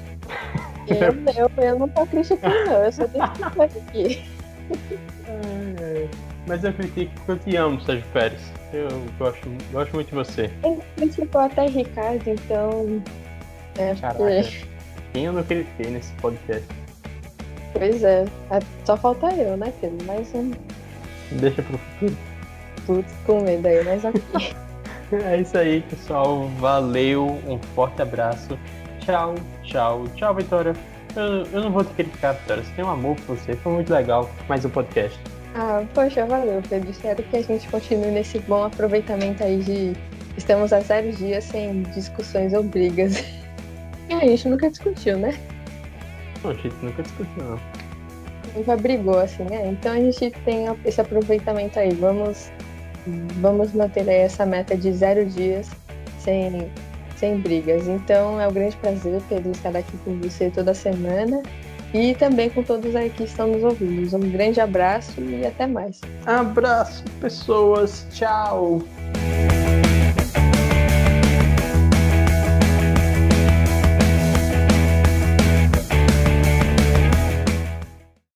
[0.88, 4.24] Eu, eu, eu não tô criticando, não, eu só deixo aqui.
[6.46, 8.40] Mas eu critico porque eu te amo, Sérgio Pérez.
[8.72, 8.88] Eu
[9.18, 10.50] gosto, gosto muito de você.
[10.64, 13.02] Ele criticou até Ricardo, então.
[13.78, 14.48] É, Caraca.
[15.12, 16.66] Quem eu não critiquei nesse podcast?
[17.74, 18.24] Pois é,
[18.84, 19.96] só falta eu, né, filho?
[20.04, 20.52] Mas um.
[21.32, 22.16] Deixa pro futuro.
[22.86, 24.54] Putz, com medo aí, mas aqui.
[25.12, 26.48] é isso aí, pessoal.
[26.58, 28.58] Valeu, um forte abraço.
[29.00, 30.74] Tchau, tchau, tchau, Vitória.
[31.14, 32.62] Eu, eu não vou te criticar, Vitória.
[32.62, 33.54] Você tem um amor por você.
[33.56, 35.18] Foi muito legal mais um podcast.
[35.54, 36.90] Ah, poxa, valeu, Pedro.
[36.90, 39.92] Espero que a gente continue nesse bom aproveitamento aí de.
[40.36, 43.22] Estamos há zero dias sem discussões ou brigas.
[44.08, 45.38] E a gente nunca discutiu, né?
[46.42, 47.58] Não, a gente nunca discutiu, não.
[48.54, 49.68] Nunca brigou, assim, né?
[49.68, 51.94] Então a gente tem esse aproveitamento aí.
[51.94, 52.50] Vamos,
[53.40, 55.70] vamos manter aí essa meta de zero dias
[56.18, 56.70] sem,
[57.22, 57.86] sem brigas.
[57.86, 61.40] Então é um grande prazer, Pedro, estar aqui com você toda semana
[61.94, 64.16] e também com todos aí que estão nos ouvindo.
[64.16, 66.00] Um grande abraço e até mais.
[66.26, 68.04] Abraço, pessoas.
[68.10, 68.82] Tchau.